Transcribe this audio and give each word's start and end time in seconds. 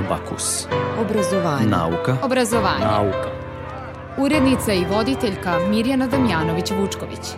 Abakus. 0.00 0.66
Obrazovanje. 1.00 1.66
Nauka. 1.66 2.16
Obrazovanje. 2.22 2.84
Nauka. 2.84 3.30
Urednica 4.18 4.72
i 4.72 4.84
voditeljka 4.84 5.58
Mirjana 5.70 6.08
Damjanović-Vučković. 6.08 7.34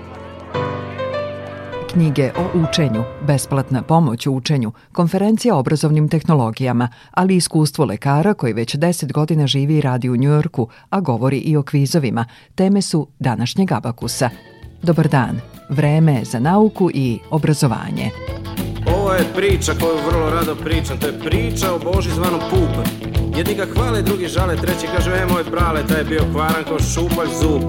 Knjige 1.93 2.31
o 2.39 2.59
učenju, 2.69 3.05
besplatna 3.27 3.83
pomoć 3.83 4.27
u 4.27 4.35
učenju, 4.35 4.73
konferencija 4.93 5.57
o 5.57 5.59
obrazovnim 5.59 6.09
tehnologijama, 6.09 6.89
ali 7.11 7.35
i 7.35 7.37
iskustvo 7.37 7.85
lekara 7.85 8.35
koji 8.35 8.53
već 8.53 8.77
10 8.77 9.13
godina 9.13 9.47
živi 9.47 9.77
i 9.77 9.81
radi 9.81 10.11
u 10.11 10.17
Njujorku, 10.17 10.69
a 10.91 11.01
govori 11.01 11.39
i 11.39 11.57
o 11.57 11.63
kvizovima, 11.63 12.25
teme 12.55 12.83
su 12.83 13.09
današnjeg 13.19 13.73
Abakusa. 13.73 14.31
Dobar 14.83 15.09
dan, 15.09 15.41
vreme 15.69 16.15
je 16.15 16.25
za 16.25 16.39
nauku 16.39 16.91
i 16.95 17.19
obrazovanje. 17.31 18.11
Ovo 19.13 19.21
je 19.21 19.35
priča 19.35 19.73
koju 19.81 19.97
vrlo 20.11 20.31
rado 20.31 20.55
pričam, 20.55 20.99
to 20.99 21.07
je 21.07 21.19
priča 21.19 21.75
o 21.75 21.79
Boži 21.79 22.11
zvanom 22.11 22.41
Pup. 22.51 22.87
Jedni 23.37 23.55
ga 23.55 23.67
hvale, 23.75 24.03
drugi 24.03 24.29
žale, 24.29 24.57
treći 24.57 24.87
kaže, 24.97 25.11
e 25.11 25.27
moj 25.27 25.45
brale, 25.51 25.87
taj 25.89 25.99
je 25.99 26.05
bio 26.05 26.21
kvaran 26.33 26.65
kao 26.65 26.79
šupalj 26.81 27.29
zub. 27.43 27.63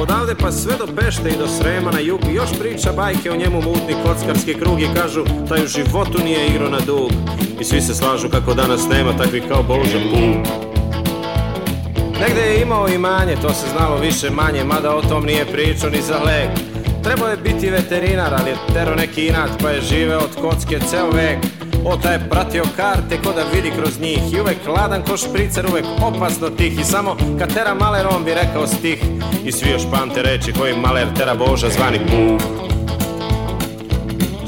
Odavde 0.00 0.34
pa 0.34 0.52
sve 0.52 0.76
do 0.78 0.86
Pešte 0.96 1.28
i 1.28 1.38
do 1.38 1.48
Srema 1.48 1.90
na 1.90 2.00
jug 2.00 2.20
Još 2.34 2.50
priča 2.60 2.92
bajke 2.92 3.30
o 3.30 3.36
njemu 3.36 3.62
mutni 3.62 3.94
kockarski 4.04 4.54
krug 4.54 4.80
I 4.80 4.88
kažu 4.94 5.24
taj 5.48 5.64
u 5.64 5.66
životu 5.66 6.18
nije 6.24 6.46
igrao 6.46 6.70
na 6.70 6.80
dug 6.86 7.10
I 7.60 7.64
svi 7.64 7.80
se 7.80 7.94
slažu 7.94 8.28
kako 8.28 8.54
danas 8.54 8.88
nema 8.88 9.16
takvih 9.16 9.42
kao 9.48 9.62
Boža 9.62 9.98
Pup 10.10 10.52
Negde 12.20 12.40
je 12.40 12.62
imao 12.62 12.88
imanje, 12.88 13.36
to 13.42 13.48
se 13.48 13.66
znalo 13.76 13.96
više 13.96 14.30
manje 14.30 14.64
Mada 14.64 14.96
o 14.96 15.02
tom 15.02 15.24
nije 15.24 15.46
pričao 15.46 15.90
ni 15.90 16.02
za 16.02 16.18
lek 16.18 16.67
Trebao 17.02 17.28
je 17.28 17.36
biti 17.36 17.70
veterinar, 17.70 18.34
ali 18.40 18.50
je 18.50 18.56
tero 18.74 18.94
neki 18.94 19.26
inat 19.26 19.50
Pa 19.62 19.70
je 19.70 19.80
živeo 19.80 20.18
od 20.18 20.40
kocke 20.40 20.78
ceo 20.90 21.10
vek. 21.10 21.38
Ota 21.84 22.12
je 22.12 22.28
pratio 22.30 22.64
karte 22.76 23.18
ko 23.24 23.32
da 23.32 23.44
vidi 23.54 23.72
kroz 23.78 24.00
njih. 24.00 24.32
I 24.32 24.40
uvek 24.40 24.58
ladan 24.76 25.02
ko 25.02 25.16
špricer, 25.16 25.66
uvek 25.66 25.84
opasno 26.02 26.50
tih. 26.50 26.80
I 26.80 26.84
samo 26.84 27.16
kad 27.38 27.54
tera 27.54 27.74
maler 27.74 28.06
on 28.10 28.24
bi 28.24 28.34
rekao 28.34 28.66
stih. 28.66 28.98
I 29.44 29.52
svi 29.52 29.70
još 29.70 29.82
pamte 29.90 30.22
reči 30.22 30.52
koji 30.52 30.76
maler 30.76 31.08
tera 31.16 31.34
Boža 31.34 31.68
zvani 31.68 31.98
Bug 31.98 32.68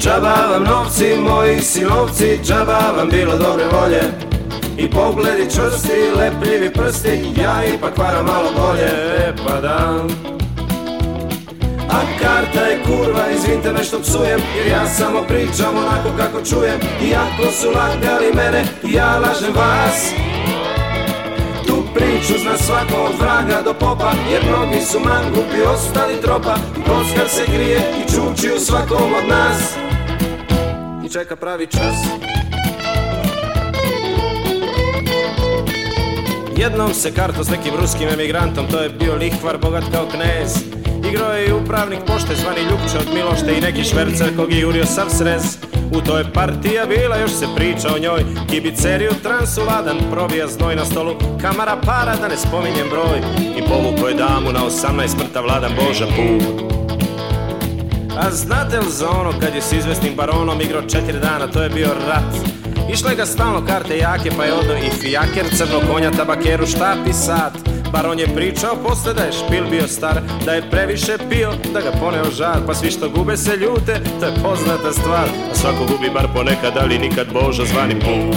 Džaba 0.01 0.47
vam 0.51 0.63
novci, 0.63 1.15
moji 1.19 1.59
sinovci, 1.61 2.39
džaba 2.43 2.79
vam 2.97 3.09
bilo 3.09 3.37
dobre 3.37 3.65
volje. 3.71 4.01
I 4.77 4.89
pogledi 4.89 5.51
čvrsti, 5.55 6.17
lepljivi 6.17 6.73
prsti, 6.73 7.41
ja 7.41 7.65
ipak 7.75 7.97
varam 7.97 8.25
malo 8.25 8.49
bolje, 8.57 8.87
e 9.27 9.33
pa 9.47 9.61
da 9.61 10.03
A 11.91 11.99
karta 12.19 12.61
je 12.65 12.83
kurva, 12.83 13.31
izvinite 13.35 13.73
me 13.73 13.83
što 13.83 13.99
psujem 13.99 14.39
Jer 14.57 14.67
ja 14.67 14.87
samo 14.87 15.23
pričam 15.27 15.77
onako 15.77 16.17
kako 16.17 16.45
čujem. 16.45 16.79
Iako 17.09 17.51
su 17.51 17.67
lagali 17.67 18.33
mene, 18.35 18.63
ja 18.83 19.19
lažem 19.19 19.53
vas. 19.55 20.11
Tu 21.67 21.83
priču 21.95 22.33
zna 22.41 22.57
svako 22.57 23.01
od 23.03 23.19
vraga 23.19 23.61
do 23.65 23.73
popa 23.73 24.11
Jer 24.31 24.41
mnogi 24.45 24.81
su 24.85 24.99
mangupi, 24.99 25.61
ostali 25.73 26.21
tropa. 26.21 26.55
I 26.77 27.29
se 27.29 27.45
krije 27.45 27.79
i 27.99 28.11
čuči 28.11 28.53
u 28.55 28.59
svakom 28.59 29.13
od 29.23 29.29
nas. 29.29 29.75
I 31.05 31.09
čeka 31.09 31.35
pravi 31.35 31.67
čas. 31.67 31.95
Jednom 36.57 36.93
se 36.93 37.11
karto 37.11 37.43
s 37.43 37.49
nekim 37.49 37.73
ruskim 37.81 38.09
emigrantom 38.09 38.67
To 38.67 38.79
je 38.79 38.89
bio 38.89 39.15
lihvar, 39.15 39.57
bogat 39.57 39.83
kao 39.91 40.05
knez 40.11 40.80
Igrao 41.09 41.33
je 41.33 41.47
i 41.47 41.53
upravnik 41.53 41.99
pošte 42.07 42.35
zvani 42.35 42.61
Ljupče 42.61 42.97
od 42.97 43.13
Milošte 43.13 43.57
I 43.57 43.61
neki 43.61 43.83
švercer 43.83 44.35
kog 44.35 44.51
je 44.53 44.59
jurio 44.59 44.85
sav 44.85 45.09
srez. 45.09 45.57
U 45.91 46.01
toj 46.01 46.23
partija 46.33 46.85
bila, 46.85 47.17
još 47.17 47.31
se 47.31 47.45
priča 47.55 47.87
o 47.95 47.99
njoj. 47.99 48.25
Kibiceriju 48.49 49.11
transu 49.23 49.61
ladan, 49.61 49.97
probija 50.11 50.47
znoj 50.47 50.75
na 50.75 50.85
stolu. 50.85 51.15
Kamara 51.41 51.77
para, 51.85 52.15
da 52.15 52.27
ne 52.27 52.37
spominjem 52.37 52.89
broj. 52.89 53.19
I 53.57 53.61
povuko 53.61 54.07
je 54.07 54.13
damu 54.13 54.51
na 54.51 54.59
18 54.59 55.17
mrtav 55.19 55.43
vladan 55.43 55.71
Boža 55.75 56.05
Puk 56.05 56.71
A 58.17 58.31
znate 58.31 58.79
li 58.79 58.91
za 58.91 59.09
ono 59.09 59.31
kad 59.39 59.55
je 59.55 59.61
s 59.61 59.71
izvesnim 59.71 60.15
baronom 60.15 60.61
igrao 60.61 60.81
četiri 60.81 61.19
dana, 61.19 61.47
to 61.47 61.63
je 61.63 61.69
bio 61.69 61.87
rat 62.07 62.60
Išle 62.93 63.15
ga 63.15 63.25
stalno 63.25 63.65
karte 63.67 63.97
jake, 63.97 64.31
pa 64.37 64.43
je 64.43 64.53
odo 64.53 64.73
i 64.73 64.89
fijaker, 64.89 65.45
crno 65.57 65.79
konja, 65.91 66.11
tabakeru, 66.11 66.67
štap 66.67 67.07
i 67.09 67.13
sat 67.13 67.53
Baron 67.91 68.19
je 68.19 68.35
pričao 68.35 68.75
posle 68.75 69.13
da 69.13 69.21
je 69.21 69.31
špil 69.31 69.69
bio 69.69 69.87
star 69.87 70.21
Da 70.45 70.53
je 70.53 70.69
previše 70.71 71.17
pio, 71.29 71.51
da 71.73 71.81
ga 71.81 71.91
poneo 71.99 72.31
žar 72.31 72.57
Pa 72.67 72.73
svi 72.73 72.91
što 72.91 73.09
gube 73.09 73.37
se 73.37 73.57
ljute, 73.57 74.01
to 74.19 74.25
je 74.25 74.33
poznata 74.43 74.91
stvar. 74.91 75.27
A 75.51 75.55
svako 75.55 75.85
gubi 75.87 76.09
bar 76.13 76.27
ponekad, 76.35 76.77
ali 76.77 76.99
nikad 76.99 77.27
Boža 77.33 77.63
zvani 77.65 77.99
puk 77.99 78.35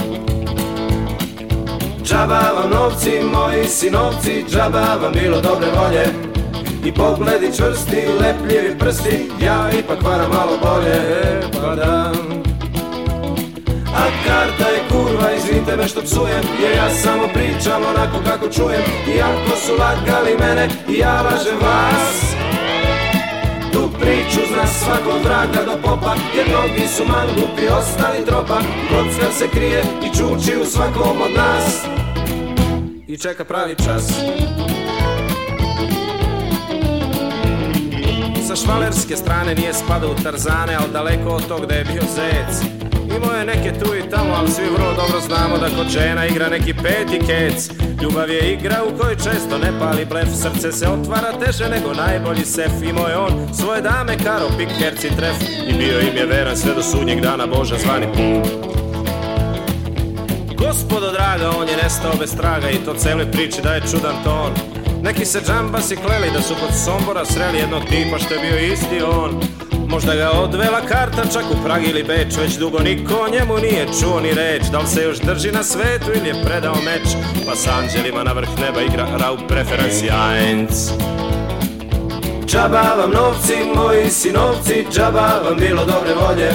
Džaba 2.03 2.51
vam 2.55 2.69
novci, 2.69 3.11
moji 3.33 3.67
sinovci 3.67 4.45
Džaba 4.49 4.97
vam 5.01 5.13
bilo 5.13 5.41
dobre 5.41 5.67
volje. 5.67 6.05
I 6.85 6.91
pogledi 6.91 7.57
čvrsti, 7.57 8.03
lepljivi 8.21 8.79
prsti 8.79 9.29
Ja 9.41 9.69
ipak 9.79 10.03
varam 10.03 10.29
malo 10.29 10.57
bolje, 10.63 11.01
pa 11.53 11.75
da 11.75 12.11
A 13.95 14.05
karta 14.25 14.67
je 14.69 14.81
kurva, 14.91 15.31
izvinite 15.31 15.75
me 15.75 15.87
što 15.87 16.01
psujem 16.01 16.43
Jer 16.61 16.71
ja 16.77 16.89
samo 16.89 17.23
pričam 17.33 17.81
onako 17.89 18.17
kako 18.25 18.49
čujem. 18.49 18.81
Iako 19.17 19.55
su 19.65 19.71
lagali 19.79 20.37
mene, 20.39 20.69
ja 20.89 21.21
lažem 21.21 21.57
vas. 21.61 22.35
Tu 23.73 23.89
priču 23.99 24.41
zna 24.53 24.67
svako 24.67 25.19
vraga 25.23 25.65
do 25.65 25.77
popa 25.83 26.15
Jer 26.35 26.47
mnogi 26.49 26.87
su 26.87 27.03
mangupi, 27.05 27.67
ostali 27.79 28.25
tropa. 28.25 28.59
Kockar 28.89 29.33
se 29.33 29.47
krije 29.47 29.83
i 30.05 30.17
čuči 30.17 30.61
u 30.61 30.65
svakom 30.65 31.21
od 31.21 31.33
nas. 31.37 31.85
I 33.07 33.17
čeka 33.17 33.43
pravi 33.43 33.75
čas. 33.75 34.11
Sa 38.47 38.55
švalerske 38.55 39.15
strane 39.15 39.55
nije 39.55 39.73
spadao 39.73 40.11
u 40.11 40.23
tarzane 40.23 40.75
Al 40.75 40.87
daleko 40.93 41.29
od 41.29 41.47
tog 41.47 41.65
da 41.65 41.75
je 41.75 41.83
bio 41.83 42.01
zec 42.01 42.84
Imao 43.17 43.35
je 43.35 43.45
neke 43.45 43.79
tu 43.79 43.95
i 43.95 44.09
tamo, 44.09 44.33
ali 44.37 44.51
svi 44.51 44.63
vrlo 44.73 44.93
dobro 44.93 45.19
znamo 45.19 45.57
da 45.57 45.69
kod 45.77 45.87
žena 45.87 46.25
igra 46.25 46.49
neki 46.49 46.73
peti 46.73 47.19
kec. 47.27 47.69
Ljubav 48.01 48.29
je 48.29 48.53
igra 48.53 48.77
u 48.87 48.97
kojoj 48.97 49.15
često 49.15 49.57
ne 49.57 49.79
pali 49.79 50.05
blef. 50.05 50.27
Srce 50.41 50.71
se 50.71 50.87
otvara 50.87 51.31
teže 51.45 51.69
nego 51.69 51.93
najbolji 51.93 52.45
sef. 52.45 52.71
Imao 52.83 53.07
je 53.07 53.17
on 53.17 53.53
svoje 53.53 53.81
dame, 53.81 54.17
karo, 54.17 54.47
pik, 54.57 54.69
herci, 54.79 55.09
tref. 55.17 55.35
I 55.69 55.73
bio 55.73 55.99
im 55.99 56.17
je 56.17 56.25
veran 56.25 56.57
sve 56.57 56.73
do 56.73 56.83
sudnjeg 56.83 57.21
dana 57.21 57.47
Boža 57.47 57.75
zvani 57.77 58.05
Gospodo 60.57 61.11
draga, 61.11 61.49
on 61.57 61.67
je 61.67 61.77
nestao 61.83 62.13
bez 62.19 62.35
traga 62.35 62.69
I 62.69 62.77
to 62.85 62.93
cele 62.93 63.31
priči 63.31 63.61
da 63.61 63.73
je 63.73 63.81
čudan 63.91 64.15
ton. 64.23 64.51
Neki 65.03 65.25
se 65.25 65.41
džambasi 65.47 65.95
kleli 65.95 66.31
da 66.33 66.41
su 66.41 66.53
kod 66.53 66.69
Sombora 66.85 67.25
sreli 67.25 67.57
jednog 67.57 67.83
tipa 67.89 68.17
što 68.19 68.33
je 68.33 68.39
bio 68.39 68.73
isti 68.73 69.01
on 69.01 69.54
Možda 69.87 70.15
ga 70.15 70.31
odvela 70.31 70.81
karta 70.87 71.21
čak 71.33 71.43
u 71.51 71.63
Prag 71.63 71.83
ili 71.87 72.03
Beč 72.03 72.37
Već 72.37 72.57
dugo 72.57 72.79
niko 72.79 73.13
o 73.13 73.29
njemu 73.29 73.57
nije 73.57 73.87
čuo 74.01 74.19
ni 74.19 74.33
reč. 74.33 74.63
Da 74.71 74.79
li 74.79 74.87
se 74.87 75.03
još 75.03 75.17
drži 75.19 75.51
na 75.51 75.63
svetu 75.63 76.11
ili 76.15 76.27
je 76.27 76.43
predao 76.45 76.75
meč? 76.75 77.07
Pa 77.47 77.55
s 77.55 77.67
anđelima 77.67 78.23
na 78.23 78.31
vrh 78.31 78.49
neba 78.61 78.81
igra 78.81 79.07
Raub 79.21 79.39
preferenci 79.47 80.05
1 80.05 81.15
Džaba 82.45 82.95
vam 82.97 83.11
novci, 83.11 83.53
moji 83.75 84.09
sinovci 84.09 84.85
Džaba 84.91 85.41
vam 85.45 85.57
bilo 85.59 85.85
dobre 85.85 86.13
volje. 86.13 86.51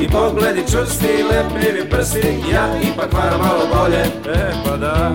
I 0.00 0.08
pogledi 0.08 0.62
čvrsti, 0.70 1.24
lepljivi 1.30 1.90
prsti 1.90 2.34
Ja 2.52 2.68
ipak 2.92 3.12
varam 3.12 3.40
malo 3.40 3.66
bolje. 3.74 4.02
E 4.38 4.52
pa 4.64 4.76
da 4.76 5.12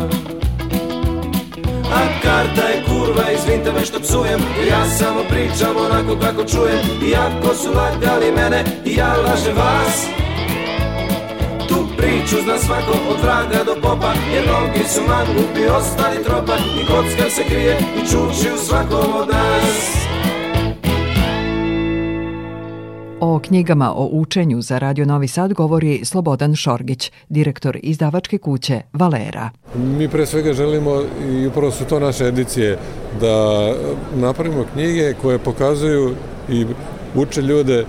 A 1.92 2.02
karta 2.24 2.68
je 2.68 2.84
kurva, 2.88 3.32
izvinite 3.32 3.72
me 3.72 3.86
što 3.86 4.00
psujem. 4.00 4.40
Ja 4.70 4.86
samo 4.90 5.22
pričam 5.30 5.76
onako 5.78 6.20
kako 6.22 6.44
čujem. 6.44 6.80
Iako 7.12 7.56
su 7.56 7.70
lagali 7.74 8.32
mene, 8.32 8.64
ja 8.86 9.14
lažem 9.26 9.56
vas. 9.56 10.06
Tu 11.68 11.88
priču 11.98 12.36
zna 12.44 12.58
svako 12.58 12.92
od 13.10 13.22
vraga 13.22 13.64
do 13.64 13.76
popa. 13.82 14.14
Jer 14.34 14.44
mnogi 14.44 14.90
su 14.90 15.02
mangupi, 15.08 15.66
ostali 15.66 16.24
tropa. 16.24 16.56
I 16.82 16.86
kocka 16.86 17.30
se 17.30 17.44
krije 17.44 17.78
i 17.98 18.00
čuči 18.00 18.54
u 18.56 18.58
svakom 18.58 19.16
od 19.16 19.28
nas 19.28 20.09
O 23.22 23.40
knjigama 23.40 23.94
o 23.96 24.10
učenju 24.12 24.62
za 24.62 24.78
Radio 24.78 25.06
Novi 25.06 25.28
Sad 25.28 25.54
govori 25.54 26.06
Slobodan 26.06 26.56
Šorgić, 26.56 27.12
direktor 27.30 27.80
izdavačke 27.84 28.38
kuće 28.38 28.82
Valera. 28.94 29.50
Mi 29.76 30.10
pre 30.10 30.26
svega 30.26 30.54
želimo, 30.54 31.02
i 31.32 31.48
upravo 31.48 31.72
su 31.72 31.86
to 31.86 32.00
naše 32.00 32.26
edicije, 32.26 32.78
da 33.22 33.68
napravimo 34.16 34.66
knjige 34.74 35.14
koje 35.22 35.40
pokazuju 35.40 36.16
i 36.50 36.66
uče 37.16 37.42
ljude 37.42 37.86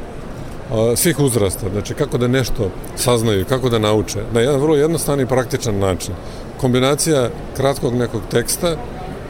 svih 0.96 1.20
uzrasta, 1.20 1.66
znači 1.72 1.94
kako 1.94 2.18
da 2.18 2.28
nešto 2.28 2.70
saznaju, 2.96 3.44
kako 3.44 3.68
da 3.68 3.78
nauče, 3.78 4.22
na 4.32 4.40
jedan 4.40 4.60
vrlo 4.60 4.76
jednostavan 4.76 5.20
i 5.20 5.26
praktičan 5.26 5.78
način. 5.78 6.14
Kombinacija 6.60 7.30
kratkog 7.56 7.94
nekog 7.94 8.22
teksta, 8.30 8.76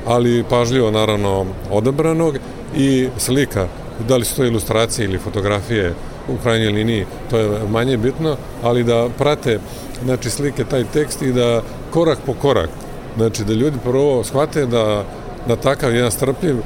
ali 0.07 0.45
pažljivo 0.51 0.91
naravno 0.91 1.47
odabranog 1.71 2.37
i 2.77 3.09
slika 3.19 3.69
da 4.09 4.17
li 4.17 4.25
su 4.25 4.37
to 4.37 4.45
ilustracije 4.45 5.05
ili 5.05 5.19
fotografije 5.19 5.95
u 6.29 6.37
krajnjoj 6.43 6.73
liniji, 6.73 7.07
to 7.31 7.39
je 7.39 7.49
manje 7.69 7.97
bitno, 7.97 8.37
ali 8.63 8.85
da 8.85 9.09
prate 9.19 9.59
znači, 10.05 10.31
slike 10.31 10.65
taj 10.65 10.85
tekst 10.85 11.23
i 11.23 11.33
da 11.33 11.63
korak 11.91 12.19
po 12.27 12.35
korak, 12.35 12.71
znači 13.17 13.45
da 13.45 13.53
ljudi 13.53 13.79
prvo 13.85 14.25
shvate 14.25 14.67
da 14.67 15.05
na 15.47 15.57
takav 15.57 15.95
jedan 15.95 16.11
strpljiv 16.11 16.57
uh, 16.59 16.65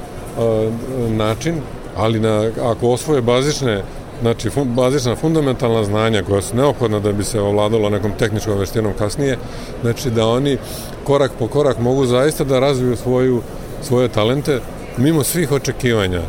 način, 1.10 1.60
ali 1.96 2.20
na, 2.20 2.50
ako 2.62 2.88
osvoje 2.88 3.22
bazične 3.22 3.82
znači 4.20 4.50
fun, 4.50 4.68
bazična 4.74 5.16
fundamentalna 5.16 5.84
znanja 5.84 6.22
koja 6.22 6.42
su 6.42 6.56
neophodna 6.56 7.00
da 7.00 7.12
bi 7.12 7.24
se 7.24 7.40
ovladalo 7.40 7.90
nekom 7.90 8.12
tehničkom 8.18 8.58
veštinom 8.58 8.92
kasnije, 8.98 9.38
znači 9.82 10.10
da 10.10 10.26
oni 10.26 10.58
korak 11.04 11.32
po 11.38 11.48
korak 11.48 11.78
mogu 11.78 12.06
zaista 12.06 12.44
da 12.44 12.60
razviju 12.60 12.96
svoju, 12.96 13.42
svoje 13.82 14.08
talente 14.08 14.60
mimo 14.96 15.24
svih 15.24 15.52
očekivanja 15.52 16.22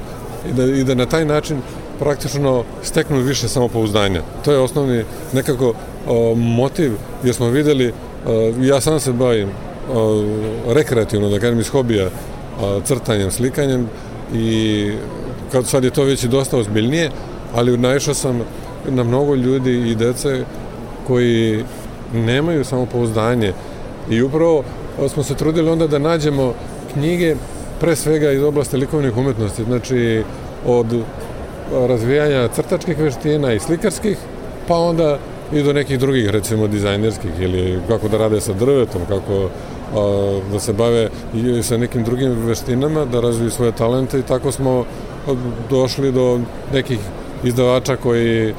i 0.50 0.53
da, 0.53 0.63
i 0.63 0.83
da 0.83 0.95
na 0.95 1.06
taj 1.06 1.25
način 1.25 1.62
praktično 2.00 2.63
steknu 2.83 3.19
više 3.19 3.47
samopouzdanja. 3.47 4.21
To 4.45 4.51
je 4.51 4.59
osnovni 4.59 5.03
nekako 5.33 5.74
o, 6.07 6.36
motiv 6.36 6.92
jer 7.24 7.36
smo 7.36 7.50
videli, 7.50 7.94
o, 8.27 8.53
ja 8.62 8.81
sam 8.81 9.00
se 9.00 9.13
bavim 9.13 9.50
o, 9.94 10.24
rekreativno, 10.68 11.30
da 11.30 11.39
kažem 11.39 11.59
iz 11.59 11.69
hobija, 11.69 12.09
o, 12.62 12.81
crtanjem, 12.81 13.31
slikanjem 13.31 13.89
i 14.33 14.92
kad 15.51 15.68
sad 15.68 15.83
je 15.83 15.89
to 15.89 16.03
već 16.03 16.24
i 16.24 16.27
dosta 16.27 16.57
ozbiljnije, 16.57 17.12
ali 17.56 17.77
naišao 17.77 18.13
sam 18.13 18.41
na 18.89 19.03
mnogo 19.03 19.36
ljudi 19.36 19.91
i 19.91 19.95
dece 19.95 20.44
koji 21.07 21.63
nemaju 22.13 22.65
samopouzdanje 22.65 23.53
i 24.09 24.21
upravo 24.21 24.63
smo 25.13 25.24
se 25.24 25.36
trudili 25.36 25.69
onda 25.69 25.88
da 25.88 26.00
nađemo 26.00 26.53
knjige 26.94 27.36
pre 27.80 27.95
svega 27.95 28.31
iz 28.31 28.44
oblasti 28.44 28.77
likovnih 28.77 29.18
umetnosti, 29.18 29.63
znači 29.63 30.24
od 30.66 30.88
razvijanja 31.88 32.48
crtačkih 32.48 33.00
veština 33.00 33.54
i 33.54 33.60
slikarskih, 33.60 34.18
pa 34.68 34.75
onda 34.75 35.18
i 35.51 35.63
do 35.63 35.74
nekih 35.74 36.00
drugih, 36.00 36.30
recimo 36.30 36.68
dizajnerskih 36.68 37.31
ili 37.39 37.80
kako 37.88 38.07
da 38.07 38.18
rade 38.18 38.42
sa 38.42 38.54
drvetom, 38.54 39.01
kako 39.07 39.50
a, 39.95 40.39
da 40.51 40.60
se 40.60 40.74
bave 40.74 41.10
i 41.33 41.63
sa 41.63 41.77
nekim 41.77 42.04
drugim 42.04 42.45
veštinama, 42.45 43.06
da 43.06 43.19
razviju 43.19 43.51
svoje 43.51 43.72
talente 43.72 44.19
i 44.19 44.24
tako 44.24 44.51
smo 44.51 44.86
došli 45.69 46.12
do 46.12 46.39
nekih 46.74 47.00
izdavača 47.44 47.95
koji 47.95 48.50
e, 48.50 48.54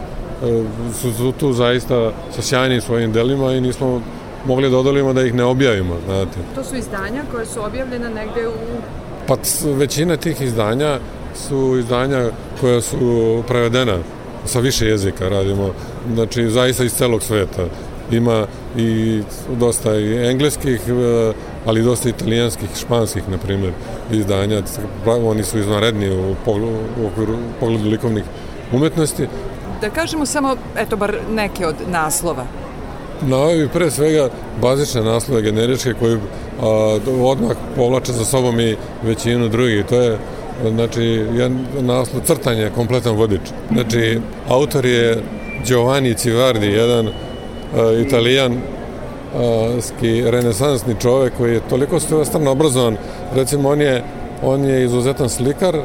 su 0.94 1.32
tu 1.32 1.52
zaista 1.52 2.12
sa 2.34 2.42
sjajnim 2.42 2.80
svojim 2.80 3.12
delima 3.12 3.52
i 3.52 3.60
nismo 3.60 4.00
mogli 4.46 4.70
da 4.70 4.78
odolimo 4.78 5.12
da 5.12 5.22
ih 5.22 5.34
ne 5.34 5.44
objavimo, 5.44 5.96
znate. 6.06 6.38
To 6.54 6.64
su 6.64 6.76
izdanja 6.76 7.22
koje 7.32 7.46
su 7.46 7.64
objavljene 7.64 8.10
negde 8.10 8.48
u... 8.48 8.52
Pa 9.26 9.36
većina 9.64 10.16
tih 10.16 10.40
izdanja 10.40 10.98
su 11.34 11.76
izdanja 11.78 12.30
koja 12.60 12.80
su 12.80 13.42
prevedena 13.48 13.98
sa 14.44 14.60
više 14.60 14.86
jezika 14.86 15.28
radimo, 15.28 15.74
znači 16.14 16.50
zaista 16.50 16.84
iz 16.84 16.92
celog 16.92 17.22
sveta. 17.22 17.64
Ima 18.10 18.46
i 18.76 19.22
dosta 19.58 19.94
i 19.94 20.30
engleskih, 20.30 20.80
e, 20.88 21.32
ali 21.66 21.82
dosta 21.82 22.08
italijanskih, 22.08 22.68
španskih, 22.80 23.28
na 23.28 23.38
primjer, 23.38 23.72
izdanja. 24.10 24.62
Oni 25.06 25.44
su 25.44 25.58
izvanredni 25.58 26.10
u 26.10 26.34
pogledu, 26.44 26.78
u 27.02 27.10
pogledu 27.60 27.88
likovnih 27.88 28.24
umetnosti. 28.72 29.26
Da 29.80 29.90
kažemo 29.90 30.26
samo, 30.26 30.56
eto, 30.76 30.96
bar 30.96 31.16
neke 31.30 31.66
od 31.66 31.74
naslova. 31.86 32.46
Naovi 33.22 33.68
pre 33.68 33.90
svega 33.90 34.28
bazične 34.62 35.02
naslove 35.02 35.42
generičke 35.42 35.94
koji 35.94 36.14
a, 36.14 36.18
odmah 37.20 37.56
povlače 37.76 38.12
za 38.12 38.24
sobom 38.24 38.60
i 38.60 38.76
većinu 39.02 39.48
drugih. 39.48 39.84
To 39.86 40.00
je 40.00 40.18
znači, 40.74 41.02
jedan 41.02 41.66
naslov 41.80 42.22
crtanje, 42.22 42.70
kompletan 42.74 43.16
vodič. 43.16 43.40
Znači, 43.72 44.20
autor 44.48 44.86
je 44.86 45.22
Giovanni 45.66 46.14
Civardi, 46.14 46.66
jedan 46.66 47.08
a, 47.08 47.12
italijan 48.06 48.60
ski 49.80 50.30
renesansni 50.30 50.94
čovek 51.00 51.32
koji 51.36 51.52
je 51.54 51.68
toliko 51.68 52.00
strano 52.00 52.50
obrazovan. 52.50 52.96
Recimo, 53.34 53.68
on 53.68 53.80
je, 53.80 54.02
on 54.42 54.64
je 54.64 54.84
izuzetan 54.84 55.28
slikar, 55.28 55.76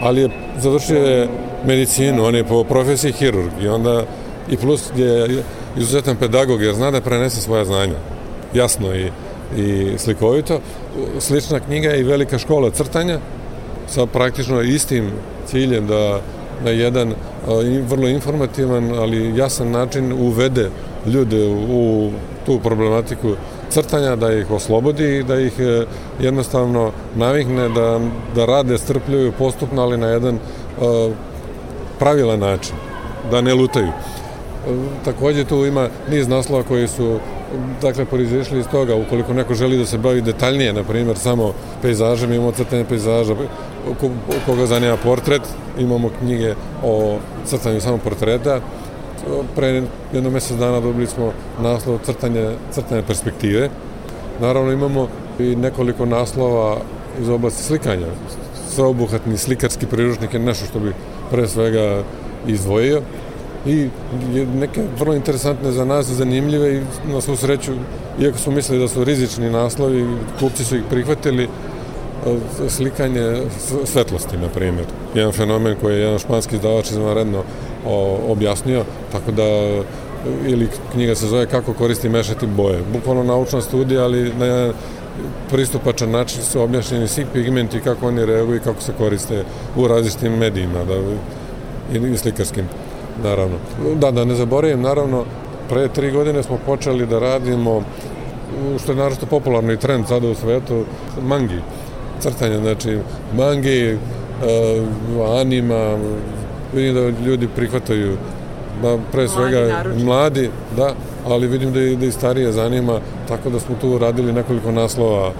ali 0.00 0.20
je 0.20 0.28
završio 0.58 1.04
je 1.04 1.28
medicinu, 1.66 2.24
on 2.24 2.34
je 2.34 2.44
po 2.44 2.64
profesiji 2.64 3.12
hirurg 3.12 3.52
i 3.62 3.68
onda 3.68 4.02
i 4.50 4.56
plus 4.56 4.90
je 4.96 5.42
izuzetan 5.76 6.16
pedagog 6.16 6.62
jer 6.62 6.74
zna 6.74 6.90
da 6.90 7.00
prenese 7.00 7.40
svoja 7.40 7.64
znanja. 7.64 7.96
Jasno 8.54 8.94
i, 8.94 9.10
i 9.56 9.98
slikovito. 9.98 10.60
Slična 11.18 11.60
knjiga 11.60 11.88
je 11.88 12.00
i 12.00 12.04
velika 12.04 12.38
škola 12.38 12.70
crtanja 12.70 13.18
sa 13.88 14.06
praktično 14.06 14.62
istim 14.62 15.10
ciljem 15.46 15.86
da 15.86 16.20
na 16.64 16.70
jedan 16.70 17.14
vrlo 17.88 18.08
informativan, 18.08 18.98
ali 18.98 19.38
jasan 19.38 19.70
način 19.70 20.12
uvede 20.12 20.70
ljude 21.06 21.48
u 21.70 22.10
tu 22.46 22.60
problematiku 22.60 23.34
crtanja, 23.70 24.16
da 24.16 24.32
ih 24.32 24.50
oslobodi 24.50 25.18
i 25.18 25.22
da 25.22 25.40
ih 25.40 25.52
e, 25.58 25.84
jednostavno 26.20 26.92
navikne 27.16 27.68
da, 27.68 28.00
da 28.34 28.44
rade 28.44 28.78
strpljuju 28.78 29.32
postupno, 29.32 29.82
ali 29.82 29.98
na 29.98 30.06
jedan 30.06 30.38
pravilan 31.98 32.38
način, 32.38 32.76
da 33.30 33.40
ne 33.40 33.54
lutaju. 33.54 33.88
Takođe 35.04 35.44
tu 35.44 35.66
ima 35.66 35.88
niz 36.10 36.28
naslova 36.28 36.62
koji 36.62 36.88
su 36.88 37.18
dakle 37.82 38.04
porizišli 38.04 38.58
iz 38.60 38.66
toga, 38.66 38.94
ukoliko 38.94 39.32
neko 39.32 39.54
želi 39.54 39.78
da 39.78 39.86
se 39.86 39.98
bavi 39.98 40.22
detaljnije, 40.22 40.72
na 40.72 40.84
primjer, 40.84 41.18
samo 41.18 41.52
pejzažem, 41.82 42.32
imamo 42.32 42.52
crtanje 42.52 42.84
pejzaža, 42.84 43.34
koga 44.46 44.66
zanima 44.66 44.96
portret, 44.96 45.42
imamo 45.78 46.10
knjige 46.18 46.54
o 46.82 47.18
crtanju 47.46 47.80
samo 47.80 47.98
portreta, 47.98 48.60
pre 49.56 49.82
jedno 50.12 50.30
mesec 50.30 50.56
dana 50.56 50.80
dobili 50.80 51.06
smo 51.06 51.32
naslov 51.62 51.98
crtanje, 52.04 52.50
crtanje 52.72 53.02
perspektive. 53.02 53.70
Naravno 54.40 54.72
imamo 54.72 55.08
i 55.38 55.56
nekoliko 55.56 56.06
naslova 56.06 56.76
iz 57.20 57.28
oblasti 57.28 57.62
slikanja. 57.62 58.06
Sveobuhvatni 58.68 59.38
slikarski 59.38 59.86
priručnik 59.86 60.34
je 60.34 60.40
nešto 60.40 60.66
što 60.66 60.78
bi 60.78 60.92
pre 61.30 61.48
svega 61.48 62.02
izdvojio 62.46 63.02
i 63.66 63.88
neke 64.54 64.82
vrlo 64.98 65.14
interesantne 65.14 65.72
za 65.72 65.84
nas, 65.84 66.06
zanimljive 66.06 66.76
i 66.76 66.80
na 67.12 67.20
svu 67.20 67.36
sreću, 67.36 67.72
iako 68.20 68.38
su 68.38 68.50
mislili 68.50 68.80
da 68.80 68.88
su 68.88 69.04
rizični 69.04 69.50
naslovi, 69.50 70.06
kupci 70.40 70.64
su 70.64 70.76
ih 70.76 70.82
prihvatili, 70.90 71.48
slikanje 72.68 73.42
svetlosti, 73.84 74.36
na 74.36 74.48
primjer. 74.48 74.86
Jedan 75.14 75.32
fenomen 75.32 75.76
koji 75.80 75.94
je 75.94 76.00
jedan 76.00 76.18
španski 76.18 76.56
izdavač 76.56 76.90
izvanredno 76.90 77.42
objasnio, 78.28 78.84
tako 79.12 79.32
da 79.32 79.42
ili 80.46 80.68
knjiga 80.92 81.14
se 81.14 81.26
zove 81.26 81.46
Kako 81.46 81.72
koristi 81.72 82.08
mešati 82.08 82.46
boje. 82.46 82.78
Bukvalno 82.92 83.22
naučna 83.22 83.60
studija, 83.60 84.04
ali 84.04 84.32
na 84.38 84.46
jedan 84.46 84.72
pristupačan 85.50 86.10
način 86.10 86.42
su 86.42 86.60
objašnjeni 86.60 87.08
svi 87.08 87.26
pigmenti, 87.32 87.80
kako 87.80 88.08
oni 88.08 88.26
reaguju 88.26 88.56
i 88.56 88.60
kako 88.60 88.82
se 88.82 88.92
koriste 88.98 89.44
u 89.76 89.88
različitim 89.88 90.32
medijima 90.32 90.84
da, 90.84 90.94
i 91.98 92.16
slikarskim, 92.16 92.64
naravno. 93.22 93.56
Da, 93.94 94.10
da 94.10 94.24
ne 94.24 94.34
zaboravim, 94.34 94.82
naravno, 94.82 95.24
pre 95.68 95.88
tri 95.88 96.10
godine 96.10 96.42
smo 96.42 96.58
počeli 96.66 97.06
da 97.06 97.18
radimo 97.18 97.82
što 98.82 98.92
je 98.92 98.96
naravno 98.96 99.26
popularno 99.30 99.72
i 99.72 99.76
trend 99.76 100.06
sada 100.08 100.28
u 100.28 100.34
svetu, 100.34 100.84
mangi, 101.22 101.60
crtanje, 102.20 102.58
znači 102.58 102.98
mangi, 103.36 103.94
uh, 103.94 105.40
anima, 105.40 105.96
vidim 106.74 106.94
da 106.94 107.26
ljudi 107.26 107.48
prihvataju 107.56 108.16
da 108.82 108.98
pre 109.12 109.28
svega 109.28 109.60
mladi, 109.60 110.04
mladi 110.04 110.50
da, 110.76 110.94
ali 111.26 111.48
vidim 111.48 111.72
da 111.72 111.80
i, 111.80 111.96
da 111.96 112.06
i 112.06 112.12
starije 112.12 112.52
zanima, 112.52 113.00
tako 113.28 113.50
da 113.50 113.60
smo 113.60 113.76
tu 113.80 113.98
radili 113.98 114.32
nekoliko 114.32 114.72
naslova 114.72 115.28
e, 115.28 115.32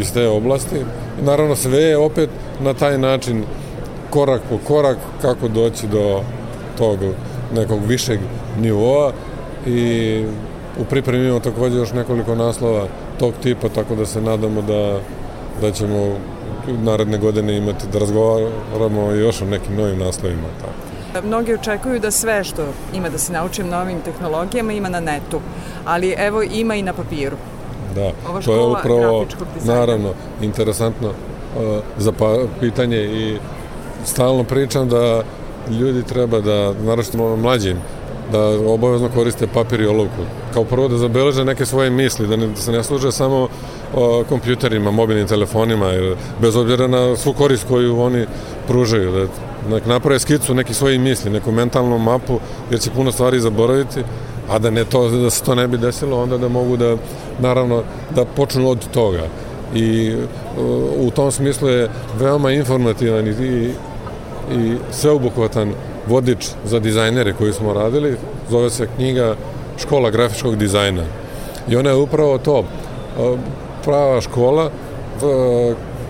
iz 0.00 0.12
te 0.12 0.28
oblasti. 0.28 0.76
Naravno 1.22 1.56
sve 1.56 1.82
je 1.82 1.96
opet 1.96 2.30
na 2.60 2.74
taj 2.74 2.98
način 2.98 3.44
korak 4.10 4.42
po 4.50 4.58
korak 4.66 4.96
kako 5.22 5.48
doći 5.48 5.86
do 5.86 6.20
tog 6.78 6.98
nekog 7.54 7.80
višeg 7.86 8.20
nivoa 8.60 9.12
i 9.66 10.24
u 10.80 10.84
pripremi 10.84 11.24
imamo 11.24 11.40
takođe 11.40 11.76
još 11.76 11.92
nekoliko 11.92 12.34
naslova 12.34 12.86
tog 13.18 13.34
tipa, 13.42 13.68
tako 13.68 13.94
da 13.94 14.06
se 14.06 14.20
nadamo 14.20 14.62
da, 14.62 15.00
da 15.60 15.72
ćemo 15.72 16.16
naredne 16.68 17.18
godine 17.18 17.56
imati 17.56 17.86
da 17.92 17.98
razgovaramo 17.98 19.10
još 19.10 19.42
o 19.42 19.44
nekim 19.44 19.76
novim 19.76 19.98
naslovima. 19.98 20.48
Tako. 20.60 21.26
Mnogi 21.26 21.54
očekuju 21.54 22.00
da 22.00 22.10
sve 22.10 22.44
što 22.44 22.62
ima 22.94 23.08
da 23.08 23.18
se 23.18 23.32
naučim 23.32 23.68
novim 23.68 24.00
tehnologijama 24.00 24.72
ima 24.72 24.88
na 24.88 25.00
netu, 25.00 25.40
ali 25.84 26.14
evo 26.18 26.42
ima 26.42 26.74
i 26.74 26.82
na 26.82 26.92
papiru. 26.92 27.36
Da, 27.94 28.10
Ova 28.28 28.40
to 28.40 28.54
je 28.54 28.66
upravo, 28.66 29.26
naravno, 29.64 30.12
interesantno 30.42 31.08
uh, 31.08 31.82
za 31.98 32.12
pa, 32.12 32.38
pitanje 32.60 32.96
i 32.96 33.36
stalno 34.04 34.44
pričam 34.44 34.88
da 34.88 35.22
ljudi 35.70 36.02
treba 36.02 36.40
da, 36.40 36.72
naravno 36.72 37.36
mlađim, 37.36 37.76
da 38.32 38.40
obavezno 38.72 39.08
koriste 39.08 39.46
papir 39.46 39.80
i 39.80 39.86
olovku. 39.86 40.22
Kao 40.54 40.64
prvo 40.64 40.88
da 40.88 40.96
zabeleže 40.98 41.44
neke 41.44 41.66
svoje 41.66 41.90
misli, 41.90 42.26
da, 42.26 42.36
ne, 42.36 42.46
da 42.46 42.56
se 42.56 42.72
ne 42.72 42.82
služe 42.82 43.12
samo 43.12 43.48
o, 43.94 44.24
kompjuterima, 44.28 44.90
mobilnim 44.90 45.26
telefonima, 45.26 45.86
jer 45.86 46.16
bez 46.40 46.56
obzira 46.56 46.86
na 46.86 47.16
svu 47.16 47.32
korist 47.32 47.68
koju 47.68 48.00
oni 48.00 48.26
pružaju, 48.66 49.12
da 49.12 49.26
nek 49.74 49.86
naprave 49.86 50.18
skicu 50.18 50.54
neki 50.54 50.74
svoji 50.74 50.98
misli, 50.98 51.30
neku 51.30 51.52
mentalnu 51.52 51.98
mapu, 51.98 52.38
jer 52.70 52.80
će 52.80 52.90
puno 52.90 53.12
stvari 53.12 53.40
zaboraviti, 53.40 54.02
a 54.50 54.58
da 54.58 54.70
ne 54.70 54.84
to 54.84 55.08
da 55.08 55.30
se 55.30 55.42
to 55.42 55.54
ne 55.54 55.68
bi 55.68 55.78
desilo, 55.78 56.22
onda 56.22 56.38
da 56.38 56.48
mogu 56.48 56.76
da 56.76 56.96
naravno 57.38 57.82
da 58.14 58.24
počnu 58.24 58.68
od 58.68 58.90
toga. 58.90 59.22
I 59.74 60.14
u 60.98 61.10
tom 61.10 61.32
smislu 61.32 61.68
je 61.68 61.88
veoma 62.18 62.52
informativan 62.52 63.28
i, 63.28 63.70
i 64.52 64.76
sveobuhvatan 64.90 65.72
vodič 66.06 66.48
za 66.64 66.80
dizajnere 66.80 67.32
koji 67.32 67.52
smo 67.52 67.72
radili, 67.72 68.16
zove 68.50 68.70
se 68.70 68.88
knjiga 68.96 69.36
Škola 69.78 70.10
grafičkog 70.10 70.56
dizajna. 70.56 71.02
I 71.68 71.76
ona 71.76 71.90
je 71.90 71.96
upravo 71.96 72.38
to, 72.38 72.64
prava 73.84 74.20
škola 74.20 74.70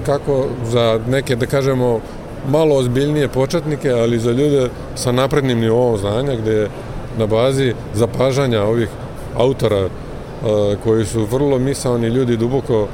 kako 0.07 0.47
za 0.65 1.01
neke, 1.09 1.37
da 1.37 1.47
kažemo, 1.47 2.01
malo 2.49 2.77
ozbiljnije 2.77 3.29
početnike, 3.29 3.91
ali 3.91 4.19
za 4.19 4.31
ljude 4.31 4.69
sa 4.95 5.13
naprednim 5.13 5.61
nivoom 5.61 5.99
znanja, 5.99 6.37
gde 6.37 6.69
na 7.19 7.27
bazi 7.27 7.75
zapažanja 7.95 8.63
ovih 8.63 8.89
autora 9.37 9.89
koji 10.85 11.07
su 11.07 11.25
vrlo 11.25 11.59
misalni 11.59 12.09
ljudi 12.09 12.37
duboko 12.37 12.89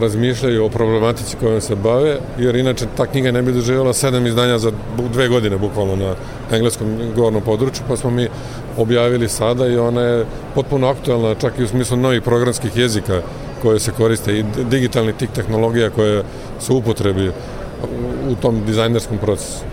razmišljaju 0.00 0.64
o 0.64 0.68
problematici 0.68 1.36
kojom 1.40 1.60
se 1.60 1.74
bave, 1.76 2.18
jer 2.38 2.56
inače 2.56 2.86
ta 2.96 3.06
knjiga 3.06 3.32
ne 3.32 3.42
bi 3.42 3.52
doživjela 3.52 3.92
sedam 3.92 4.26
izdanja 4.26 4.58
za 4.58 4.72
dve 5.12 5.28
godine 5.28 5.58
bukvalno 5.58 5.96
na 5.96 6.14
engleskom 6.56 6.98
govornom 7.16 7.42
području, 7.42 7.84
pa 7.88 7.96
smo 7.96 8.10
mi 8.10 8.28
objavili 8.76 9.28
sada 9.28 9.66
i 9.66 9.78
ona 9.78 10.02
je 10.02 10.26
potpuno 10.54 10.88
aktualna, 10.88 11.34
čak 11.34 11.58
i 11.58 11.62
u 11.62 11.68
smislu 11.68 11.96
novih 11.96 12.22
programskih 12.22 12.76
jezika 12.76 13.22
koje 13.62 13.80
se 13.80 13.92
koriste 13.92 14.38
i 14.38 14.44
digitalni 14.70 15.12
tik 15.12 15.30
tehnologija 15.30 15.90
koje 15.90 16.22
su 16.60 16.76
upotrebi 16.76 17.30
u 18.30 18.34
tom 18.34 18.64
dizajnerskom 18.66 19.18
procesu. 19.18 19.64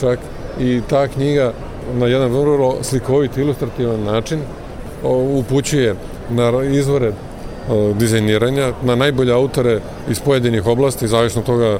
Čak 0.00 0.18
i 0.60 0.80
ta 0.88 1.08
knjiga 1.08 1.52
na 1.94 2.06
jedan 2.06 2.30
vrlo 2.30 2.76
slikovit, 2.82 3.36
ilustrativan 3.36 4.04
način 4.04 4.40
upućuje 5.38 5.94
na 6.30 6.62
izvore 6.64 7.12
dizajniranja, 7.94 8.72
na 8.82 8.94
najbolje 8.94 9.32
autore 9.32 9.80
iz 10.10 10.20
pojedinih 10.20 10.66
oblasti, 10.66 11.08
zavisno 11.08 11.42
toga 11.42 11.78